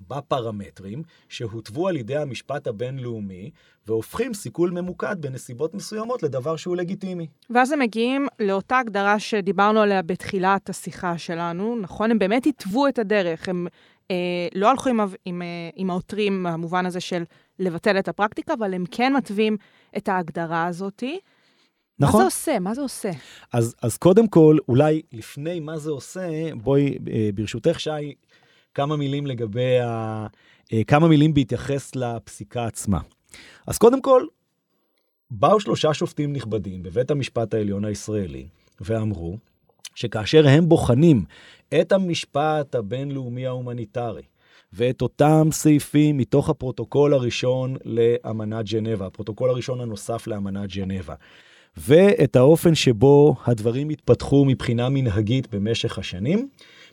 בפרמטרים 0.08 1.02
שהותוו 1.28 1.88
על 1.88 1.96
ידי 1.96 2.16
המשפט 2.16 2.66
הבינלאומי 2.66 3.50
והופכים 3.86 4.34
סיכול 4.34 4.70
ממוקד 4.70 5.16
בנסיבות 5.20 5.74
מסוימות 5.74 6.22
לדבר 6.22 6.56
שהוא 6.56 6.76
לגיטימי. 6.76 7.26
ואז 7.50 7.72
הם 7.72 7.78
מגיעים 7.78 8.26
לאותה 8.40 8.78
הגדרה 8.78 9.18
שדיברנו 9.18 9.80
עליה 9.80 10.02
בתחילת 10.02 10.70
השיחה 10.70 11.18
שלנו, 11.18 11.76
נכון? 11.80 12.10
הם 12.10 12.18
באמת 12.18 12.46
התוו 12.46 12.88
את 12.88 12.98
הדרך, 12.98 13.48
הם 13.48 13.66
אה, 14.10 14.48
לא 14.54 14.70
הלכו 14.70 14.88
עם, 14.88 15.00
עם, 15.24 15.42
אה, 15.42 15.46
עם 15.76 15.90
העותרים 15.90 16.46
במובן 16.48 16.86
הזה 16.86 17.00
של 17.00 17.22
לבטל 17.58 17.98
את 17.98 18.08
הפרקטיקה, 18.08 18.54
אבל 18.54 18.74
הם 18.74 18.84
כן 18.90 19.12
מתווים 19.16 19.56
את 19.96 20.08
ההגדרה 20.08 20.66
הזאת. 20.66 21.02
נכון. 21.98 22.20
מה 22.20 22.28
זה 22.30 22.34
עושה? 22.34 22.58
מה 22.58 22.74
זה 22.74 22.80
עושה? 22.80 23.10
אז, 23.52 23.74
אז 23.82 23.96
קודם 23.96 24.26
כל, 24.26 24.56
אולי 24.68 25.02
לפני 25.12 25.60
מה 25.60 25.78
זה 25.78 25.90
עושה, 25.90 26.54
בואי, 26.54 26.98
אה, 27.12 27.30
ברשותך, 27.34 27.80
שי, 27.80 28.14
כמה 28.74 28.96
מילים 28.96 29.26
לגבי 29.26 29.78
ה... 29.80 30.26
אה, 30.72 30.84
כמה 30.84 31.08
מילים 31.08 31.34
בהתייחס 31.34 31.96
לפסיקה 31.96 32.66
עצמה. 32.66 32.98
אז 33.66 33.78
קודם 33.78 34.02
כל, 34.02 34.26
באו 35.30 35.60
שלושה 35.60 35.94
שופטים 35.94 36.32
נכבדים 36.32 36.82
בבית 36.82 37.10
המשפט 37.10 37.54
העליון 37.54 37.84
הישראלי 37.84 38.46
ואמרו 38.80 39.36
שכאשר 39.94 40.48
הם 40.48 40.68
בוחנים 40.68 41.24
את 41.80 41.92
המשפט 41.92 42.74
הבינלאומי 42.74 43.46
ההומניטרי 43.46 44.22
ואת 44.72 45.02
אותם 45.02 45.48
סעיפים 45.52 46.16
מתוך 46.16 46.48
הפרוטוקול 46.48 47.14
הראשון 47.14 47.76
לאמנת 47.84 48.64
ג'נבה, 48.72 49.06
הפרוטוקול 49.06 49.50
הראשון 49.50 49.80
הנוסף 49.80 50.26
לאמנת 50.26 50.70
ג'נבה, 50.70 51.14
ואת 51.76 52.36
האופן 52.36 52.74
שבו 52.74 53.34
הדברים 53.46 53.88
התפתחו 53.88 54.44
מבחינה 54.44 54.88
מנהגית 54.88 55.54
במשך 55.54 55.98
השנים, 55.98 56.48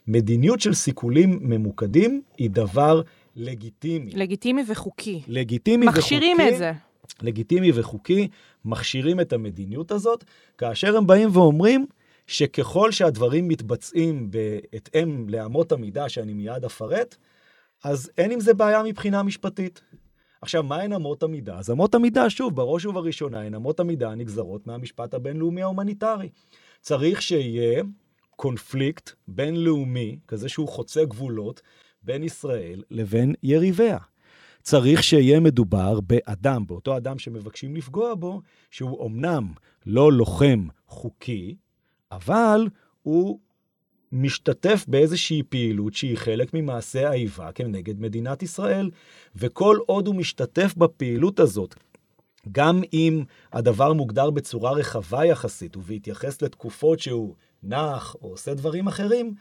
מדיניות 0.07 0.59
של 0.59 0.73
סיכולים 0.73 1.39
ממוקדים 1.41 2.21
היא 2.37 2.49
דבר 2.49 3.01
לגיטימי. 3.35 4.11
לגיטימי 4.11 4.63
וחוקי. 4.67 5.21
לגיטימי 5.27 5.85
מכשירים 5.85 6.37
וחוקי. 6.37 6.43
מכשירים 6.43 6.53
את 6.53 6.57
זה. 6.57 6.71
לגיטימי 7.21 7.71
וחוקי, 7.73 8.27
מכשירים 8.65 9.19
את 9.19 9.33
המדיניות 9.33 9.91
הזאת, 9.91 10.23
כאשר 10.57 10.97
הם 10.97 11.07
באים 11.07 11.29
ואומרים, 11.33 11.85
שככל 12.27 12.91
שהדברים 12.91 13.47
מתבצעים 13.47 14.31
בהתאם 14.31 15.29
לאמות 15.29 15.71
המידה 15.71 16.09
שאני 16.09 16.33
מיד 16.33 16.65
אפרט, 16.65 17.15
אז 17.83 18.11
אין 18.17 18.31
עם 18.31 18.39
זה 18.39 18.53
בעיה 18.53 18.83
מבחינה 18.83 19.23
משפטית. 19.23 19.81
עכשיו, 20.41 20.63
מה 20.63 20.81
הן 20.81 20.93
אמות 20.93 21.23
המידה? 21.23 21.57
אז 21.57 21.71
אמות 21.71 21.95
המידה, 21.95 22.29
שוב, 22.29 22.55
בראש 22.55 22.85
ובראשונה, 22.85 23.41
הן 23.41 23.55
אמות 23.55 23.79
המידה 23.79 24.11
הנגזרות 24.11 24.67
מהמשפט 24.67 25.13
הבינלאומי 25.13 25.61
ההומניטרי. 25.61 26.29
צריך 26.81 27.21
שיהיה 27.21 27.83
קונפליקט 28.39 29.11
בינלאומי, 29.27 30.19
כזה 30.27 30.49
שהוא 30.49 30.67
חוצה 30.67 31.05
גבולות, 31.05 31.61
בין 32.03 32.23
ישראל 32.23 32.83
לבין 32.91 33.33
יריביה. 33.43 33.97
צריך 34.61 35.03
שיהיה 35.03 35.39
מדובר 35.39 35.99
באדם, 35.99 36.67
באותו 36.67 36.97
אדם 36.97 37.19
שמבקשים 37.19 37.75
לפגוע 37.75 38.15
בו, 38.15 38.41
שהוא 38.71 39.07
אמנם 39.07 39.47
לא 39.85 40.11
לוחם 40.11 40.67
חוקי, 40.87 41.55
אבל 42.11 42.67
הוא 43.01 43.39
משתתף 44.11 44.85
באיזושהי 44.87 45.43
פעילות 45.43 45.93
שהיא 45.93 46.17
חלק 46.17 46.53
ממעשה 46.53 47.09
האיבה 47.09 47.51
כנגד 47.51 48.01
מדינת 48.01 48.43
ישראל. 48.43 48.89
וכל 49.35 49.77
עוד 49.85 50.07
הוא 50.07 50.15
משתתף 50.15 50.73
בפעילות 50.77 51.39
הזאת, 51.39 51.75
גם 52.51 52.81
אם 52.93 53.23
הדבר 53.53 53.93
מוגדר 53.93 54.29
בצורה 54.29 54.71
רחבה 54.71 55.25
יחסית, 55.25 55.77
ובהתייחס 55.77 56.41
לתקופות 56.41 56.99
שהוא 56.99 57.35
נח 57.63 58.15
או 58.21 58.29
עושה 58.29 58.53
דברים 58.53 58.87
אחרים, 58.87 59.33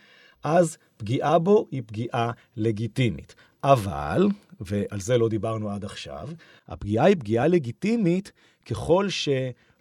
אז 0.44 0.78
פגיעה 0.96 1.38
בו 1.38 1.66
היא 1.70 1.82
פגיעה 1.86 2.30
לגיטימית. 2.56 3.34
אבל, 3.64 4.28
ועל 4.60 5.00
זה 5.00 5.18
לא 5.18 5.28
דיברנו 5.28 5.70
עד 5.70 5.84
עכשיו, 5.84 6.28
הפגיעה 6.68 7.06
היא 7.06 7.16
פגיעה 7.16 7.46
לגיטימית 7.46 8.32
ככל 8.66 9.08
ש... 9.08 9.28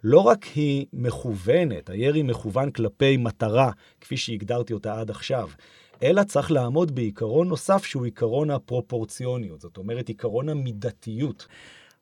לא 0.04 0.20
רק 0.20 0.44
היא 0.44 0.86
מכוונת, 0.92 1.90
הירי 1.90 2.22
מכוון 2.22 2.70
כלפי 2.70 3.16
מטרה, 3.16 3.70
כפי 4.00 4.16
שהגדרתי 4.16 4.72
אותה 4.72 5.00
עד 5.00 5.10
עכשיו, 5.10 5.48
אלא 6.02 6.22
צריך 6.22 6.50
לעמוד 6.50 6.94
בעיקרון 6.94 7.48
נוסף 7.48 7.84
שהוא 7.84 8.04
עיקרון 8.04 8.50
הפרופורציוניות, 8.50 9.60
זאת 9.60 9.76
אומרת 9.76 10.08
עיקרון 10.08 10.48
המידתיות. 10.48 11.46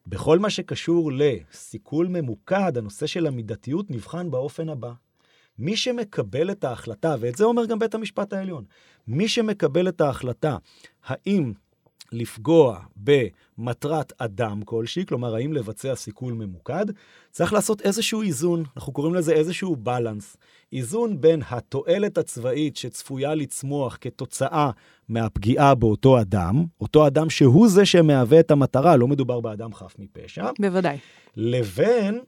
בכל 0.06 0.38
מה 0.38 0.50
שקשור 0.50 1.10
לסיכול 1.12 2.06
ממוקד, 2.08 2.78
הנושא 2.78 3.06
של 3.06 3.26
המידתיות 3.26 3.90
נבחן 3.90 4.30
באופן 4.30 4.68
הבא. 4.68 4.92
מי 5.58 5.76
שמקבל 5.76 6.50
את 6.50 6.64
ההחלטה, 6.64 7.16
ואת 7.20 7.36
זה 7.36 7.44
אומר 7.44 7.66
גם 7.66 7.78
בית 7.78 7.94
המשפט 7.94 8.32
העליון, 8.32 8.64
מי 9.08 9.28
שמקבל 9.28 9.88
את 9.88 10.00
ההחלטה 10.00 10.56
האם 11.04 11.52
לפגוע 12.12 12.80
במטרת 12.96 14.12
אדם 14.18 14.62
כלשהי, 14.64 15.06
כלומר, 15.06 15.34
האם 15.34 15.52
לבצע 15.52 15.94
סיכול 15.94 16.32
ממוקד, 16.32 16.86
צריך 17.30 17.52
לעשות 17.52 17.80
איזשהו 17.80 18.22
איזון, 18.22 18.64
אנחנו 18.76 18.92
קוראים 18.92 19.14
לזה 19.14 19.32
איזשהו 19.32 19.76
בלנס. 19.76 20.36
איזון 20.72 21.20
בין 21.20 21.42
התועלת 21.50 22.18
הצבאית 22.18 22.76
שצפויה 22.76 23.34
לצמוח 23.34 23.98
כתוצאה 24.00 24.70
מהפגיעה 25.08 25.74
באותו 25.74 26.20
אדם, 26.20 26.64
אותו 26.80 27.06
אדם 27.06 27.30
שהוא 27.30 27.68
זה 27.68 27.86
שמהווה 27.86 28.40
את 28.40 28.50
המטרה, 28.50 28.96
לא 28.96 29.08
מדובר 29.08 29.40
באדם 29.40 29.74
חף 29.74 29.94
מפשע. 29.98 30.50
בוודאי. 30.60 30.98
לבין 31.36 32.20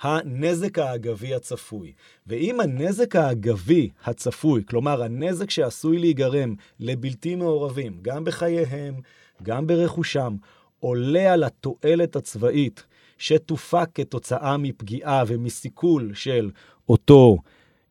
הנזק 0.00 0.78
האגבי 0.78 1.34
הצפוי. 1.34 1.92
ואם 2.26 2.60
הנזק 2.60 3.16
האגבי 3.16 3.90
הצפוי, 4.04 4.62
כלומר 4.64 5.02
הנזק 5.02 5.50
שעשוי 5.50 5.98
להיגרם 5.98 6.54
לבלתי 6.80 7.34
מעורבים, 7.34 7.98
גם 8.02 8.24
בחייהם, 8.24 8.94
גם 9.42 9.66
ברכושם, 9.66 10.36
עולה 10.80 11.32
על 11.32 11.44
התועלת 11.44 12.16
הצבאית 12.16 12.86
שתופק 13.18 13.88
כתוצאה 13.94 14.56
מפגיעה 14.56 15.24
ומסיכול 15.26 16.14
של 16.14 16.50
אותו 16.88 17.38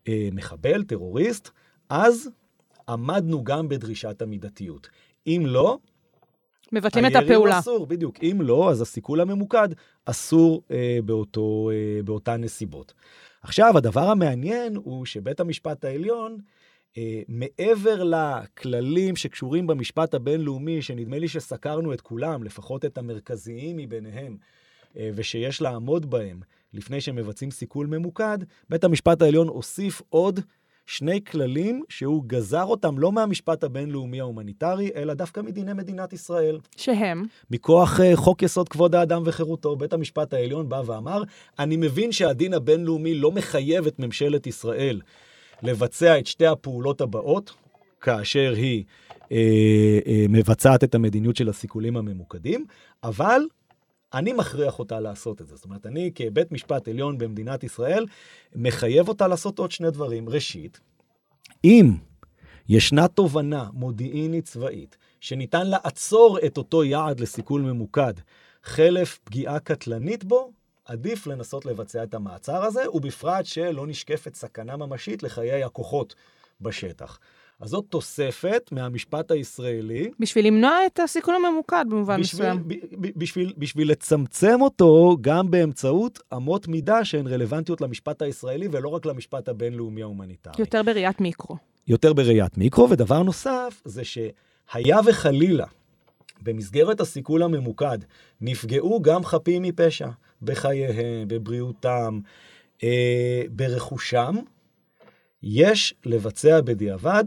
אה, 0.07 0.29
מחבל, 0.31 0.83
טרוריסט, 0.83 1.49
אז 1.89 2.29
עמדנו 2.89 3.43
גם 3.43 3.69
בדרישת 3.69 4.21
המידתיות. 4.21 4.89
אם 5.27 5.43
לא, 5.45 5.77
מבטלים 6.71 7.05
את 7.05 7.15
הפעולה. 7.15 7.51
הירי 7.51 7.59
אסור, 7.59 7.87
בדיוק. 7.87 8.15
אם 8.23 8.41
לא, 8.41 8.69
אז 8.71 8.81
הסיכול 8.81 9.21
הממוקד 9.21 9.69
אסור 10.05 10.63
אה, 10.71 10.99
באותו, 11.05 11.69
אה, 11.73 12.03
באותן 12.03 12.41
נסיבות. 12.43 12.93
עכשיו, 13.41 13.77
הדבר 13.77 14.09
המעניין 14.09 14.75
הוא 14.75 15.05
שבית 15.05 15.39
המשפט 15.39 15.85
העליון, 15.85 16.37
אה, 16.97 17.21
מעבר 17.27 18.03
לכללים 18.03 19.15
שקשורים 19.15 19.67
במשפט 19.67 20.13
הבינלאומי, 20.13 20.81
שנדמה 20.81 21.19
לי 21.19 21.27
שסקרנו 21.27 21.93
את 21.93 22.01
כולם, 22.01 22.43
לפחות 22.43 22.85
את 22.85 22.97
המרכזיים 22.97 23.77
מביניהם, 23.77 24.37
אה, 24.97 25.09
ושיש 25.15 25.61
לעמוד 25.61 26.09
בהם 26.09 26.39
לפני 26.73 27.01
שמבצעים 27.01 27.51
סיכול 27.51 27.87
ממוקד, 27.87 28.37
בית 28.69 28.83
המשפט 28.83 29.21
העליון 29.21 29.47
הוסיף 29.47 30.01
עוד 30.09 30.39
שני 30.89 31.23
כללים 31.23 31.83
שהוא 31.89 32.23
גזר 32.27 32.63
אותם 32.63 32.99
לא 32.99 33.11
מהמשפט 33.11 33.63
הבינלאומי 33.63 34.19
ההומניטרי, 34.19 34.89
אלא 34.95 35.13
דווקא 35.13 35.41
מדיני 35.41 35.73
מדינת 35.73 36.13
ישראל. 36.13 36.59
שהם? 36.77 37.25
מכוח 37.51 37.99
uh, 37.99 38.15
חוק 38.15 38.43
יסוד 38.43 38.69
כבוד 38.69 38.95
האדם 38.95 39.23
וחירותו, 39.25 39.75
בית 39.75 39.93
המשפט 39.93 40.33
העליון 40.33 40.69
בא 40.69 40.81
ואמר, 40.85 41.23
אני 41.59 41.77
מבין 41.77 42.11
שהדין 42.11 42.53
הבינלאומי 42.53 43.15
לא 43.15 43.31
מחייב 43.31 43.87
את 43.87 43.99
ממשלת 43.99 44.47
ישראל 44.47 45.01
לבצע 45.63 46.19
את 46.19 46.27
שתי 46.27 46.45
הפעולות 46.45 47.01
הבאות, 47.01 47.53
כאשר 48.01 48.53
היא 48.55 48.83
אה, 49.31 49.99
אה, 50.07 50.25
מבצעת 50.29 50.83
את 50.83 50.95
המדיניות 50.95 51.35
של 51.35 51.49
הסיכולים 51.49 51.97
הממוקדים, 51.97 52.65
אבל 53.03 53.41
אני 54.13 54.33
מכריח 54.33 54.79
אותה 54.79 54.99
לעשות 54.99 55.41
את 55.41 55.47
זה. 55.47 55.55
זאת 55.55 55.65
אומרת, 55.65 55.85
אני 55.85 56.11
כבית 56.15 56.51
משפט 56.51 56.87
עליון 56.87 57.17
במדינת 57.17 57.63
ישראל, 57.63 58.05
מחייב 58.55 59.07
אותה 59.07 59.27
לעשות 59.27 59.59
עוד 59.59 59.71
שני 59.71 59.91
דברים. 59.91 60.29
ראשית, 60.29 60.79
אם 61.63 61.91
ישנה 62.69 63.07
תובנה 63.07 63.69
מודיעינית 63.73 64.45
צבאית 64.45 64.97
שניתן 65.19 65.67
לעצור 65.67 66.39
את 66.45 66.57
אותו 66.57 66.83
יעד 66.83 67.19
לסיכול 67.19 67.61
ממוקד 67.61 68.13
חלף 68.63 69.19
פגיעה 69.23 69.59
קטלנית 69.59 70.23
בו, 70.23 70.51
עדיף 70.85 71.27
לנסות 71.27 71.65
לבצע 71.65 72.03
את 72.03 72.13
המעצר 72.13 72.63
הזה, 72.63 72.91
ובפרט 72.93 73.45
שלא 73.45 73.87
נשקפת 73.87 74.35
סכנה 74.35 74.77
ממשית 74.77 75.23
לחיי 75.23 75.63
הכוחות 75.63 76.15
בשטח. 76.61 77.19
אז 77.59 77.69
זאת 77.69 77.85
תוספת 77.89 78.69
מהמשפט 78.71 79.31
הישראלי. 79.31 80.09
בשביל 80.19 80.47
למנוע 80.47 80.77
את 80.85 80.99
הסיכול 80.99 81.35
הממוקד 81.35 81.85
במובן 81.89 82.19
מסוים. 82.19 82.63
בשביל, 82.99 83.53
בשביל 83.57 83.91
לצמצם 83.91 84.61
אותו 84.61 85.17
גם 85.21 85.51
באמצעות 85.51 86.19
אמות 86.33 86.67
מידה 86.67 87.05
שהן 87.05 87.27
רלוונטיות 87.27 87.81
למשפט 87.81 88.21
הישראלי 88.21 88.67
ולא 88.71 88.89
רק 88.89 89.05
למשפט 89.05 89.49
הבינלאומי 89.49 90.01
ההומניטרי. 90.01 90.53
יותר 90.59 90.83
בראיית 90.83 91.21
מיקרו. 91.21 91.57
יותר 91.87 92.13
בראיית 92.13 92.57
מיקרו, 92.57 92.89
ודבר 92.89 93.23
נוסף 93.23 93.81
זה 93.85 94.01
שהיה 94.03 94.99
וחלילה 95.05 95.65
במסגרת 96.41 97.01
הסיכול 97.01 97.43
הממוקד 97.43 97.97
נפגעו 98.41 99.01
גם 99.01 99.23
חפים 99.23 99.61
מפשע 99.61 100.09
בחייהם, 100.41 101.27
בבריאותם, 101.27 102.19
אה, 102.83 103.43
ברכושם, 103.49 104.35
יש 105.43 105.93
לבצע 106.05 106.61
בדיעבד 106.61 107.23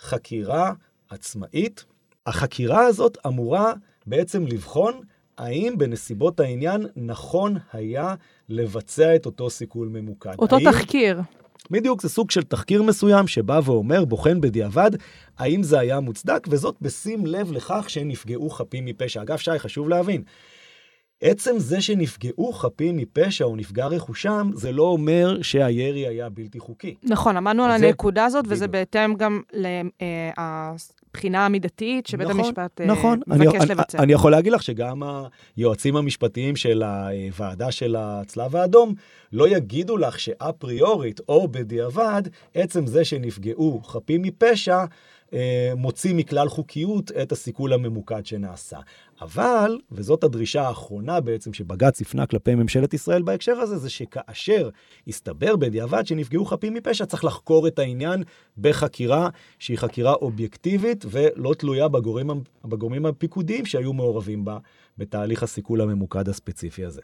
חקירה 0.00 0.72
עצמאית. 1.10 1.84
החקירה 2.26 2.86
הזאת 2.86 3.18
אמורה 3.26 3.72
בעצם 4.06 4.46
לבחון 4.46 5.00
האם 5.38 5.74
בנסיבות 5.78 6.40
העניין 6.40 6.86
נכון 6.96 7.56
היה 7.72 8.14
לבצע 8.48 9.16
את 9.16 9.26
אותו 9.26 9.50
סיכול 9.50 9.88
ממוקד. 9.88 10.34
אותו 10.38 10.56
האם... 10.56 10.72
תחקיר. 10.72 11.20
בדיוק, 11.70 12.02
זה 12.02 12.08
סוג 12.08 12.30
של 12.30 12.42
תחקיר 12.42 12.82
מסוים 12.82 13.26
שבא 13.26 13.60
ואומר, 13.64 14.04
בוחן 14.04 14.40
בדיעבד, 14.40 14.90
האם 15.38 15.62
זה 15.62 15.78
היה 15.78 16.00
מוצדק, 16.00 16.46
וזאת 16.50 16.76
בשים 16.80 17.26
לב 17.26 17.52
לכך 17.52 17.84
שנפגעו 17.88 18.50
חפים 18.50 18.84
מפשע. 18.84 19.22
אגב, 19.22 19.38
שי, 19.38 19.58
חשוב 19.58 19.88
להבין, 19.88 20.22
עצם 21.20 21.58
זה 21.58 21.80
שנפגעו 21.80 22.52
חפים 22.52 22.96
מפשע 22.96 23.44
או 23.44 23.56
נפגע 23.56 23.86
רכושם, 23.86 24.50
זה 24.54 24.72
לא 24.72 24.82
אומר 24.82 25.42
שהירי 25.42 26.06
היה 26.06 26.28
בלתי 26.28 26.58
חוקי. 26.58 26.94
נכון, 27.02 27.36
עמדנו 27.36 27.64
על 27.64 27.70
הנקודה 27.70 28.24
הזאת, 28.24 28.44
וזה 28.48 28.68
בהתאם 28.68 29.14
גם 29.14 29.40
לבחינה 31.12 31.46
המידתית 31.46 32.06
שבית 32.06 32.28
נכון, 32.28 32.40
המשפט 32.40 32.80
אה, 32.80 32.86
נכון. 32.86 33.20
מבקש 33.26 33.60
אני, 33.60 33.70
לבצע. 33.70 33.98
אני, 33.98 34.04
אני 34.04 34.12
יכול 34.12 34.32
להגיד 34.32 34.52
לך 34.52 34.62
שגם 34.62 35.02
היועצים 35.56 35.96
המשפטיים 35.96 36.56
של 36.56 36.82
הוועדה 36.82 37.70
של 37.70 37.96
הצלב 37.98 38.56
האדום 38.56 38.94
לא 39.32 39.48
יגידו 39.48 39.96
לך 39.96 40.20
שאפריורית 40.20 41.20
או 41.28 41.48
בדיעבד, 41.48 42.22
עצם 42.54 42.86
זה 42.86 43.04
שנפגעו 43.04 43.80
חפים 43.84 44.22
מפשע, 44.22 44.76
אה, 44.78 44.84
מוציא 45.76 46.14
מכלל 46.14 46.48
חוקיות 46.48 47.10
את 47.10 47.32
הסיכול 47.32 47.72
הממוקד 47.72 48.26
שנעשה. 48.26 48.78
אבל, 49.20 49.78
וזאת 49.92 50.24
הדרישה 50.24 50.62
האחרונה 50.62 51.20
בעצם 51.20 51.52
שבג"ץ 51.52 52.00
הפנה 52.00 52.26
כלפי 52.26 52.54
ממשלת 52.54 52.94
ישראל 52.94 53.22
בהקשר 53.22 53.52
הזה, 53.52 53.78
זה 53.78 53.90
שכאשר 53.90 54.68
הסתבר 55.08 55.56
בדיעבד 55.56 56.06
שנפגעו 56.06 56.44
חפים 56.44 56.74
מפשע, 56.74 57.06
צריך 57.06 57.24
לחקור 57.24 57.66
את 57.66 57.78
העניין 57.78 58.22
בחקירה 58.58 59.28
שהיא 59.58 59.78
חקירה 59.78 60.12
אובייקטיבית 60.12 61.04
ולא 61.10 61.54
תלויה 61.54 61.88
בגורמים, 61.88 62.42
בגורמים 62.64 63.06
הפיקודיים 63.06 63.66
שהיו 63.66 63.92
מעורבים 63.92 64.44
בה 64.44 64.58
בתהליך 64.98 65.42
הסיכול 65.42 65.80
הממוקד 65.80 66.28
הספציפי 66.28 66.84
הזה. 66.84 67.02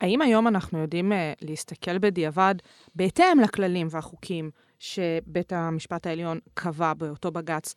האם 0.00 0.22
היום 0.22 0.48
אנחנו 0.48 0.78
יודעים 0.78 1.12
uh, 1.12 1.14
להסתכל 1.40 1.98
בדיעבד, 1.98 2.54
בהתאם 2.94 3.40
לכללים 3.40 3.88
והחוקים 3.90 4.50
שבית 4.78 5.52
המשפט 5.52 6.06
העליון 6.06 6.38
קבע 6.54 6.94
באותו 6.94 7.30
בג"ץ, 7.30 7.74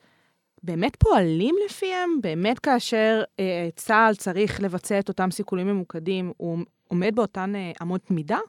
באמת 0.64 0.96
פועלים 0.96 1.56
לפיהם? 1.66 2.10
באמת 2.22 2.60
כאשר 2.60 3.24
uh, 3.28 3.42
צה"ל 3.76 4.16
צריך 4.16 4.62
לבצע 4.62 5.00
את 5.00 5.10
אותם 5.10 5.32
סיכולים 5.32 5.68
ממוקדים, 5.68 6.34
הוא 6.38 6.60
עומד 6.88 7.16
באותן 7.16 7.54
uh, 7.56 7.84
אמות 7.84 8.12
מידה? 8.12 8.40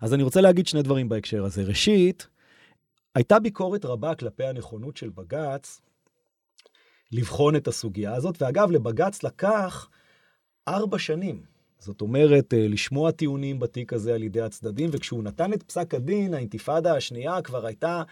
אז 0.00 0.14
אני 0.14 0.22
רוצה 0.22 0.40
להגיד 0.40 0.66
שני 0.66 0.82
דברים 0.82 1.08
בהקשר 1.08 1.44
הזה. 1.44 1.62
ראשית, 1.62 2.26
הייתה 3.14 3.38
ביקורת 3.38 3.84
רבה 3.84 4.14
כלפי 4.14 4.44
הנכונות 4.44 4.96
של 4.96 5.08
בג"ץ 5.08 5.80
לבחון 7.12 7.56
את 7.56 7.68
הסוגיה 7.68 8.14
הזאת, 8.14 8.42
ואגב, 8.42 8.70
לבג"ץ 8.70 9.22
לקח 9.22 9.88
ארבע 10.68 10.98
שנים 10.98 11.53
זאת 11.84 12.00
אומרת, 12.00 12.54
אה, 12.54 12.68
לשמוע 12.68 13.10
טיעונים 13.10 13.58
בתיק 13.58 13.92
הזה 13.92 14.14
על 14.14 14.22
ידי 14.22 14.40
הצדדים, 14.40 14.90
וכשהוא 14.92 15.22
נתן 15.22 15.52
את 15.52 15.62
פסק 15.62 15.94
הדין, 15.94 16.34
האינתיפאדה 16.34 16.96
השנייה 16.96 17.42
כבר 17.42 17.66
הייתה 17.66 18.02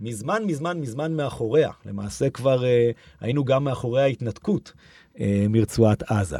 מזמן, 0.00 0.42
מזמן, 0.46 0.80
מזמן 0.80 1.12
מאחוריה. 1.12 1.70
למעשה 1.86 2.30
כבר 2.30 2.62
uh, 2.62 2.96
היינו 3.20 3.44
גם 3.44 3.64
מאחורי 3.64 4.02
ההתנתקות 4.02 4.72
uh, 5.14 5.18
מרצועת 5.48 6.02
עזה. 6.02 6.38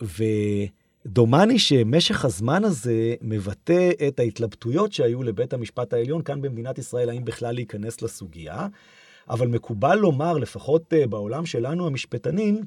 ודומני 0.00 1.58
שמשך 1.58 2.24
הזמן 2.24 2.64
הזה 2.64 3.14
מבטא 3.22 3.90
את 4.08 4.20
ההתלבטויות 4.20 4.92
שהיו 4.92 5.22
לבית 5.22 5.52
המשפט 5.52 5.92
העליון 5.92 6.22
כאן 6.22 6.42
במדינת 6.42 6.78
ישראל, 6.78 7.10
האם 7.10 7.24
בכלל 7.24 7.54
להיכנס 7.54 8.02
לסוגיה. 8.02 8.66
אבל 9.30 9.46
מקובל 9.46 9.94
לומר, 9.94 10.38
לפחות 10.38 10.92
בעולם 11.08 11.46
שלנו 11.46 11.86
המשפטנים, 11.86 12.62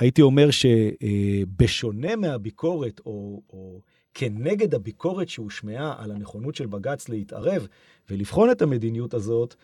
הייתי 0.00 0.22
אומר 0.22 0.48
שבשונה 0.50 2.16
מהביקורת, 2.16 3.00
או, 3.06 3.42
או 3.50 3.80
כנגד 4.14 4.74
הביקורת 4.74 5.28
שהושמעה 5.28 5.94
על 5.98 6.10
הנכונות 6.10 6.54
של 6.54 6.66
בג"ץ 6.66 7.08
להתערב 7.08 7.66
ולבחון 8.10 8.50
את 8.50 8.62
המדיניות 8.62 9.14
הזאת, 9.14 9.54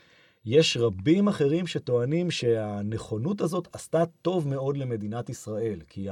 יש 0.44 0.76
רבים 0.76 1.28
אחרים 1.28 1.66
שטוענים 1.66 2.30
שהנכונות 2.30 3.40
הזאת 3.40 3.68
עשתה 3.72 4.04
טוב 4.22 4.48
מאוד 4.48 4.76
למדינת 4.76 5.30
ישראל, 5.30 5.80
כי 5.88 6.06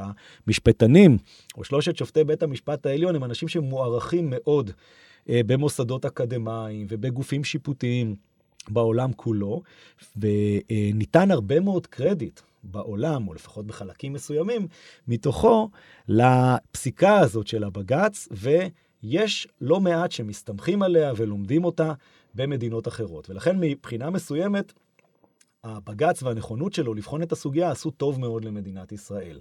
המשפטנים, 0.46 1.18
או 1.56 1.64
שלושת 1.64 1.96
שופטי 1.96 2.24
בית 2.24 2.42
המשפט 2.42 2.86
העליון, 2.86 3.16
הם 3.16 3.24
אנשים 3.24 3.48
שמוערכים 3.48 4.26
מאוד 4.30 4.70
אה, 5.28 5.40
במוסדות 5.46 6.04
אקדמיים 6.04 6.86
ובגופים 6.90 7.44
שיפוטיים 7.44 8.14
בעולם 8.68 9.12
כולו, 9.12 9.62
וניתן 10.16 11.30
הרבה 11.30 11.60
מאוד 11.60 11.86
קרדיט 11.86 12.40
בעולם, 12.62 13.28
או 13.28 13.34
לפחות 13.34 13.66
בחלקים 13.66 14.12
מסוימים, 14.12 14.66
מתוכו 15.08 15.70
לפסיקה 16.08 17.18
הזאת 17.18 17.46
של 17.46 17.64
הבג"ץ, 17.64 18.28
ויש 18.30 19.48
לא 19.60 19.80
מעט 19.80 20.12
שמסתמכים 20.12 20.82
עליה 20.82 21.12
ולומדים 21.16 21.64
אותה 21.64 21.92
במדינות 22.34 22.88
אחרות. 22.88 23.30
ולכן 23.30 23.56
מבחינה 23.60 24.10
מסוימת, 24.10 24.72
הבג"ץ 25.64 26.22
והנכונות 26.22 26.72
שלו 26.72 26.94
לבחון 26.94 27.22
את 27.22 27.32
הסוגיה 27.32 27.70
עשו 27.70 27.90
טוב 27.90 28.20
מאוד 28.20 28.44
למדינת 28.44 28.92
ישראל. 28.92 29.40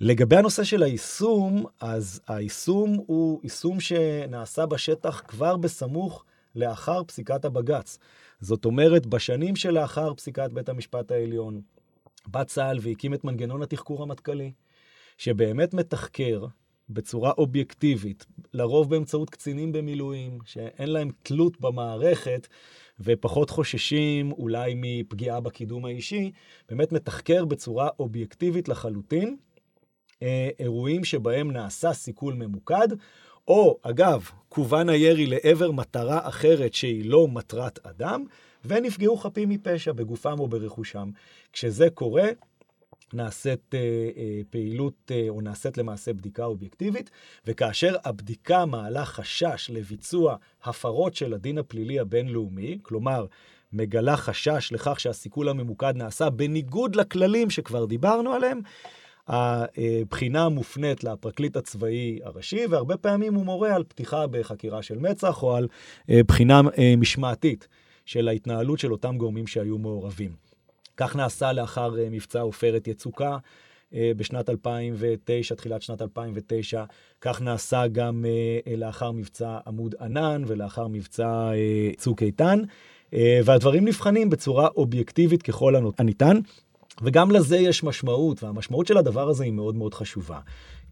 לגבי 0.00 0.36
הנושא 0.36 0.64
של 0.64 0.82
היישום, 0.82 1.64
אז 1.80 2.20
היישום 2.28 2.96
הוא 3.06 3.40
יישום 3.42 3.80
שנעשה 3.80 4.66
בשטח 4.66 5.22
כבר 5.28 5.56
בסמוך 5.56 6.24
לאחר 6.54 7.04
פסיקת 7.04 7.44
הבג"ץ. 7.44 7.98
זאת 8.40 8.64
אומרת, 8.64 9.06
בשנים 9.06 9.56
שלאחר 9.56 10.14
פסיקת 10.14 10.50
בית 10.52 10.68
המשפט 10.68 11.10
העליון, 11.10 11.60
בא 12.26 12.44
צה"ל 12.44 12.78
והקים 12.82 13.14
את 13.14 13.24
מנגנון 13.24 13.62
התחקור 13.62 14.02
המטכ"לי, 14.02 14.52
שבאמת 15.18 15.74
מתחקר 15.74 16.46
בצורה 16.90 17.32
אובייקטיבית, 17.38 18.26
לרוב 18.54 18.90
באמצעות 18.90 19.30
קצינים 19.30 19.72
במילואים, 19.72 20.38
שאין 20.44 20.88
להם 20.88 21.10
תלות 21.22 21.60
במערכת 21.60 22.46
ופחות 23.00 23.50
חוששים 23.50 24.32
אולי 24.32 24.72
מפגיעה 24.76 25.40
בקידום 25.40 25.84
האישי, 25.84 26.32
באמת 26.68 26.92
מתחקר 26.92 27.44
בצורה 27.44 27.88
אובייקטיבית 27.98 28.68
לחלוטין 28.68 29.36
אה, 30.22 30.48
אירועים 30.58 31.04
שבהם 31.04 31.50
נעשה 31.50 31.92
סיכול 31.92 32.34
ממוקד, 32.34 32.88
או 33.48 33.78
אגב, 33.82 34.30
כוון 34.48 34.88
הירי 34.88 35.26
לעבר 35.26 35.70
מטרה 35.70 36.28
אחרת 36.28 36.74
שהיא 36.74 37.10
לא 37.10 37.28
מטרת 37.28 37.86
אדם, 37.86 38.24
ונפגעו 38.68 39.16
חפים 39.16 39.48
מפשע 39.48 39.92
בגופם 39.92 40.38
או 40.38 40.48
ברכושם. 40.48 41.10
כשזה 41.52 41.90
קורה, 41.90 42.28
נעשית 43.12 43.74
אה, 43.74 43.78
אה, 44.16 44.40
פעילות 44.50 45.10
אה, 45.10 45.26
או 45.28 45.40
נעשית 45.40 45.78
למעשה 45.78 46.12
בדיקה 46.12 46.44
אובייקטיבית, 46.44 47.10
וכאשר 47.46 47.96
הבדיקה 48.04 48.66
מעלה 48.66 49.04
חשש 49.04 49.70
לביצוע 49.72 50.36
הפרות 50.64 51.14
של 51.14 51.34
הדין 51.34 51.58
הפלילי 51.58 52.00
הבינלאומי, 52.00 52.78
כלומר, 52.82 53.26
מגלה 53.72 54.16
חשש 54.16 54.72
לכך 54.72 55.00
שהסיכול 55.00 55.48
הממוקד 55.48 55.92
נעשה 55.96 56.30
בניגוד 56.30 56.96
לכללים 56.96 57.50
שכבר 57.50 57.84
דיברנו 57.84 58.32
עליהם, 58.32 58.60
הבחינה 59.28 60.48
מופנית 60.48 61.04
לפרקליט 61.04 61.56
הצבאי 61.56 62.20
הראשי, 62.24 62.66
והרבה 62.70 62.96
פעמים 62.96 63.34
הוא 63.34 63.44
מורה 63.44 63.74
על 63.74 63.84
פתיחה 63.88 64.26
בחקירה 64.26 64.82
של 64.82 64.98
מצ"ח 64.98 65.42
או 65.42 65.56
על 65.56 65.68
אה, 66.10 66.20
בחינה 66.28 66.60
אה, 66.78 66.94
משמעתית 66.96 67.68
של 68.06 68.28
ההתנהלות 68.28 68.78
של 68.78 68.92
אותם 68.92 69.16
גורמים 69.18 69.46
שהיו 69.46 69.78
מעורבים. 69.78 70.32
כך 70.96 71.16
נעשה 71.16 71.52
לאחר 71.52 71.98
אה, 71.98 72.08
מבצע 72.10 72.40
עופרת 72.40 72.88
יצוקה. 72.88 73.38
בשנת 74.16 74.50
2009, 74.50 75.54
תחילת 75.54 75.82
שנת 75.82 76.02
2009, 76.02 76.84
כך 77.20 77.42
נעשה 77.42 77.86
גם 77.86 78.24
לאחר 78.76 79.12
מבצע 79.12 79.58
עמוד 79.66 79.94
ענן 80.00 80.42
ולאחר 80.46 80.86
מבצע 80.86 81.50
צוק 81.96 82.22
איתן, 82.22 82.62
והדברים 83.12 83.84
נבחנים 83.84 84.30
בצורה 84.30 84.68
אובייקטיבית 84.76 85.42
ככל 85.42 85.74
הניתן. 85.98 86.40
וגם 87.02 87.30
לזה 87.30 87.56
יש 87.56 87.84
משמעות, 87.84 88.42
והמשמעות 88.42 88.86
של 88.86 88.96
הדבר 88.96 89.28
הזה 89.28 89.44
היא 89.44 89.52
מאוד 89.52 89.74
מאוד 89.76 89.94
חשובה. 89.94 90.38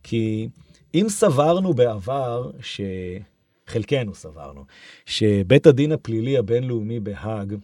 כי 0.03 0.48
אם 0.94 1.07
סברנו 1.09 1.74
בעבר, 1.74 2.50
שחלקנו 3.68 4.14
סברנו, 4.14 4.64
שבית 5.07 5.66
הדין 5.66 5.92
הפלילי 5.92 6.38
הבינלאומי 6.38 7.00
בהאג 7.00 7.55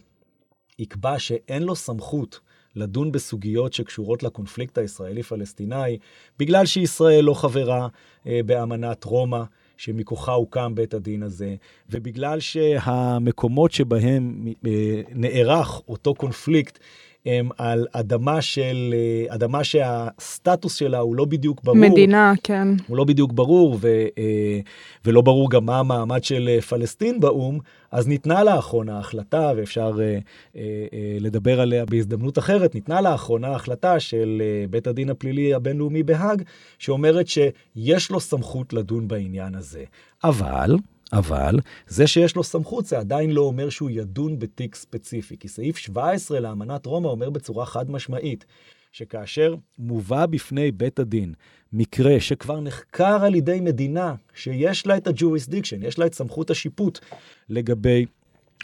יקבע 0.79 1.19
שאין 1.19 1.63
לו 1.63 1.75
סמכות 1.75 2.39
לדון 2.75 3.11
בסוגיות 3.11 3.73
שקשורות 3.73 4.23
לקונפליקט 4.23 4.77
הישראלי-פלסטיני, 4.77 5.97
בגלל 6.39 6.65
שישראל 6.65 7.23
לא 7.25 7.33
חברה 7.33 7.87
אה, 8.27 8.39
באמנת 8.45 9.03
רומא, 9.03 9.43
שמכוחה 9.77 10.31
הוקם 10.31 10.75
בית 10.75 10.93
הדין 10.93 11.23
הזה, 11.23 11.55
ובגלל 11.89 12.39
שהמקומות 12.39 13.71
שבהם 13.71 14.47
אה, 14.67 15.01
נערך 15.15 15.81
אותו 15.87 16.15
קונפליקט 16.15 16.79
על 17.57 17.87
אדמה 17.91 18.41
של, 18.41 18.93
אה, 18.93 19.35
אדמה 19.35 19.63
שהסטטוס 19.63 20.75
שלה 20.75 20.99
הוא 20.99 21.15
לא 21.15 21.25
בדיוק 21.25 21.63
ברור. 21.63 21.77
מדינה, 21.77 22.33
כן. 22.43 22.67
הוא 22.87 22.97
לא 22.97 23.03
בדיוק 23.03 23.33
ברור, 23.33 23.77
ו, 23.81 23.87
אה, 24.17 24.59
ולא 25.05 25.21
ברור 25.21 25.49
גם 25.51 25.65
מה 25.65 25.79
המעמד 25.79 26.23
של 26.23 26.49
אה, 26.49 26.61
פלסטין 26.61 27.19
באו"ם, 27.19 27.59
אז 27.91 28.07
ניתנה 28.07 28.43
לאחרונה 28.43 28.99
החלטה, 28.99 29.51
ואפשר 29.57 29.99
לדבר 31.19 31.61
עליה 31.61 31.85
בהזדמנות 31.85 32.37
אחרת, 32.37 32.75
ניתנה 32.75 33.01
לאחרונה 33.01 33.51
החלטה 33.51 33.99
של 33.99 34.41
בית 34.69 34.87
הדין 34.87 35.09
הפלילי 35.09 35.53
הבינלאומי 35.53 36.03
בהאג, 36.03 36.41
שאומרת 36.79 37.27
שיש 37.27 38.11
לו 38.11 38.19
סמכות 38.19 38.73
לדון 38.73 39.07
בעניין 39.07 39.55
הזה. 39.55 39.83
אבל, 40.23 40.75
אבל 41.13 41.59
זה 41.87 42.07
שיש 42.07 42.35
לו 42.35 42.43
סמכות 42.43 42.85
זה 42.85 42.99
עדיין 42.99 43.31
לא 43.31 43.41
אומר 43.41 43.69
שהוא 43.69 43.89
ידון 43.89 44.39
בתיק 44.39 44.75
ספציפי, 44.75 45.37
כי 45.39 45.47
סעיף 45.47 45.77
17 45.77 46.39
לאמנת 46.39 46.85
רומא 46.85 47.07
אומר 47.07 47.29
בצורה 47.29 47.65
חד 47.65 47.91
משמעית, 47.91 48.45
שכאשר 48.91 49.55
מובא 49.79 50.25
בפני 50.25 50.71
בית 50.71 50.99
הדין 50.99 51.33
מקרה 51.73 52.19
שכבר 52.19 52.59
נחקר 52.59 53.19
על 53.25 53.35
ידי 53.35 53.59
מדינה 53.59 54.15
שיש 54.33 54.87
לה 54.87 54.97
את 54.97 55.07
ה-jurisdiction, 55.07 55.85
יש 55.85 55.99
לה 55.99 56.05
את 56.05 56.13
סמכות 56.13 56.49
השיפוט 56.49 56.99
לגבי 57.49 58.05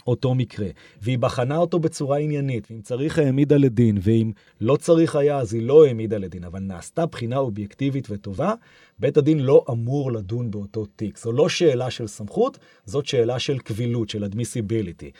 אותו 0.06 0.34
מקרה, 0.34 0.68
והיא 1.02 1.18
בחנה 1.18 1.56
אותו 1.56 1.78
בצורה 1.78 2.18
עניינית, 2.18 2.66
ואם 2.70 2.80
צריך 2.80 3.18
העמידה 3.18 3.56
לדין, 3.56 3.98
ואם 4.02 4.32
לא 4.60 4.76
צריך 4.76 5.16
היה, 5.16 5.38
אז 5.38 5.54
היא 5.54 5.62
לא 5.62 5.84
העמידה 5.84 6.18
לדין, 6.18 6.44
אבל 6.44 6.60
נעשתה 6.60 7.06
בחינה 7.06 7.36
אובייקטיבית 7.38 8.06
וטובה, 8.10 8.54
בית 8.98 9.16
הדין 9.16 9.40
לא 9.40 9.64
אמור 9.70 10.12
לדון 10.12 10.50
באותו 10.50 10.86
תיק. 10.86 11.18
זו 11.18 11.32
לא 11.32 11.48
שאלה 11.48 11.90
של 11.90 12.06
סמכות, 12.06 12.58
זאת 12.84 13.06
שאלה 13.06 13.38
של 13.38 13.58
קבילות, 13.58 14.08
של 14.08 14.24
admissibility. 14.24 15.10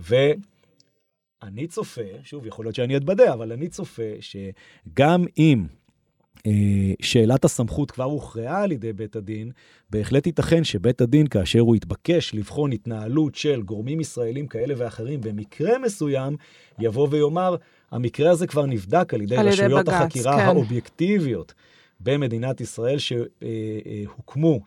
ואני 0.00 1.66
צופה, 1.66 2.02
שוב, 2.22 2.46
יכול 2.46 2.64
להיות 2.64 2.74
שאני 2.74 2.96
אתבדה, 2.96 3.32
אבל 3.32 3.52
אני 3.52 3.68
צופה 3.68 4.12
שגם 4.20 5.24
אם 5.38 5.66
שאלת 7.02 7.44
הסמכות 7.44 7.90
כבר 7.90 8.04
הוכרעה 8.04 8.62
על 8.62 8.72
ידי 8.72 8.92
בית 8.92 9.16
הדין, 9.16 9.50
בהחלט 9.90 10.26
ייתכן 10.26 10.64
שבית 10.64 11.00
הדין, 11.00 11.26
כאשר 11.26 11.60
הוא 11.60 11.76
יתבקש 11.76 12.34
לבחון 12.34 12.72
התנהלות 12.72 13.34
של 13.34 13.62
גורמים 13.62 14.00
ישראלים 14.00 14.46
כאלה 14.46 14.74
ואחרים 14.76 15.20
במקרה 15.20 15.78
מסוים, 15.78 16.36
יבוא 16.78 17.08
ויאמר, 17.10 17.56
המקרה 17.90 18.30
הזה 18.30 18.46
כבר 18.46 18.66
נבדק 18.66 19.14
על 19.14 19.22
ידי 19.22 19.36
על 19.36 19.48
רשויות 19.48 19.86
בגץ, 19.86 19.94
החקירה 19.94 20.36
כן. 20.36 20.44
האובייקטיביות 20.44 21.54
במדינת 22.00 22.60
ישראל 22.60 22.96
שהוקמו 22.98 24.60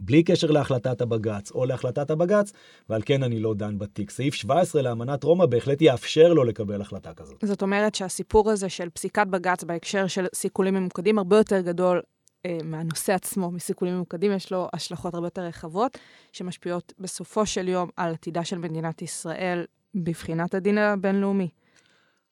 בלי 0.00 0.22
קשר 0.22 0.50
להחלטת 0.50 1.00
הבג"ץ 1.00 1.50
או 1.50 1.66
להחלטת 1.66 2.10
הבג"ץ, 2.10 2.52
ועל 2.88 3.02
כן 3.06 3.22
אני 3.22 3.40
לא 3.40 3.54
דן 3.54 3.78
בתיק. 3.78 4.10
סעיף 4.10 4.34
17 4.34 4.82
לאמנת 4.82 5.24
רומא 5.24 5.46
בהחלט 5.46 5.82
יאפשר 5.82 6.32
לו 6.32 6.44
לקבל 6.44 6.80
החלטה 6.80 7.14
כזאת. 7.14 7.44
זאת 7.44 7.62
אומרת 7.62 7.94
שהסיפור 7.94 8.50
הזה 8.50 8.68
של 8.68 8.88
פסיקת 8.88 9.26
בג"ץ 9.26 9.64
בהקשר 9.64 10.06
של 10.06 10.26
סיכולים 10.34 10.74
ממוקדים 10.74 11.18
הרבה 11.18 11.36
יותר 11.36 11.60
גדול 11.60 12.02
אה, 12.46 12.58
מהנושא 12.64 13.12
עצמו, 13.12 13.50
מסיכולים 13.50 13.94
ממוקדים, 13.94 14.32
יש 14.32 14.52
לו 14.52 14.68
השלכות 14.72 15.14
הרבה 15.14 15.26
יותר 15.26 15.42
רחבות, 15.42 15.98
שמשפיעות 16.32 16.92
בסופו 16.98 17.46
של 17.46 17.68
יום 17.68 17.90
על 17.96 18.12
עתידה 18.12 18.44
של 18.44 18.58
מדינת 18.58 19.02
ישראל 19.02 19.64
בבחינת 19.94 20.54
הדין 20.54 20.78
הבינלאומי. 20.78 21.48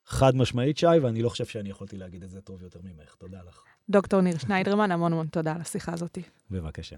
חד 0.05 0.35
משמעית, 0.35 0.77
שי, 0.77 0.87
ואני 1.01 1.21
לא 1.21 1.29
חושב 1.29 1.45
שאני 1.45 1.69
יכולתי 1.69 1.97
להגיד 1.97 2.23
את 2.23 2.29
זה 2.29 2.41
טוב 2.41 2.63
יותר 2.63 2.79
ממך. 2.83 3.15
תודה 3.15 3.37
לך. 3.47 3.63
דוקטור 3.89 4.21
ניר 4.21 4.37
שניידרמן, 4.37 4.91
המון 4.91 5.13
המון 5.13 5.27
תודה 5.27 5.51
על 5.51 5.61
השיחה 5.61 5.93
הזאת. 5.93 6.17
בבקשה. 6.51 6.95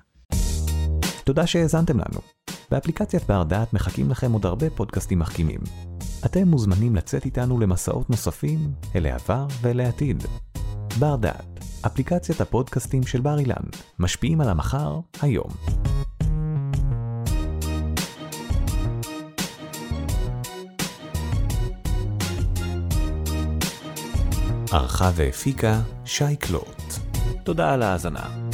תודה 1.32 1.48
שהאזנתם 1.48 1.98
לנו. 1.98 2.20
באפליקציית 2.72 3.24
בר 3.28 3.44
דעת 3.44 3.74
מחכים 3.74 4.10
לכם 4.10 4.32
עוד 4.32 4.46
הרבה 4.46 4.70
פודקאסטים 4.70 5.20
מחכימים. 5.20 5.60
אתם 6.26 6.48
מוזמנים 6.48 6.96
לצאת 6.96 7.26
איתנו 7.26 7.60
למסעות 7.60 8.10
נוספים 8.10 8.72
אל 8.96 9.06
העבר 9.06 9.48
ואל 9.62 9.80
העתיד. 9.80 10.24
בר 11.00 11.16
דעת, 11.16 11.60
אפליקציית 11.86 12.42
הפודקאסטים 12.42 13.04
של 13.04 13.22
בר 13.22 13.40
אילן, 13.40 13.64
משפיעים 14.00 14.42
על 14.42 14.50
המחר, 14.50 15.00
היום. 15.22 15.50
ערכה 24.72 25.12
והפיקה 25.16 25.82
שי 26.06 26.36
קלוט. 26.36 26.84
תודה 27.44 27.74
על 27.74 27.84
ההאזנה. 27.84 28.51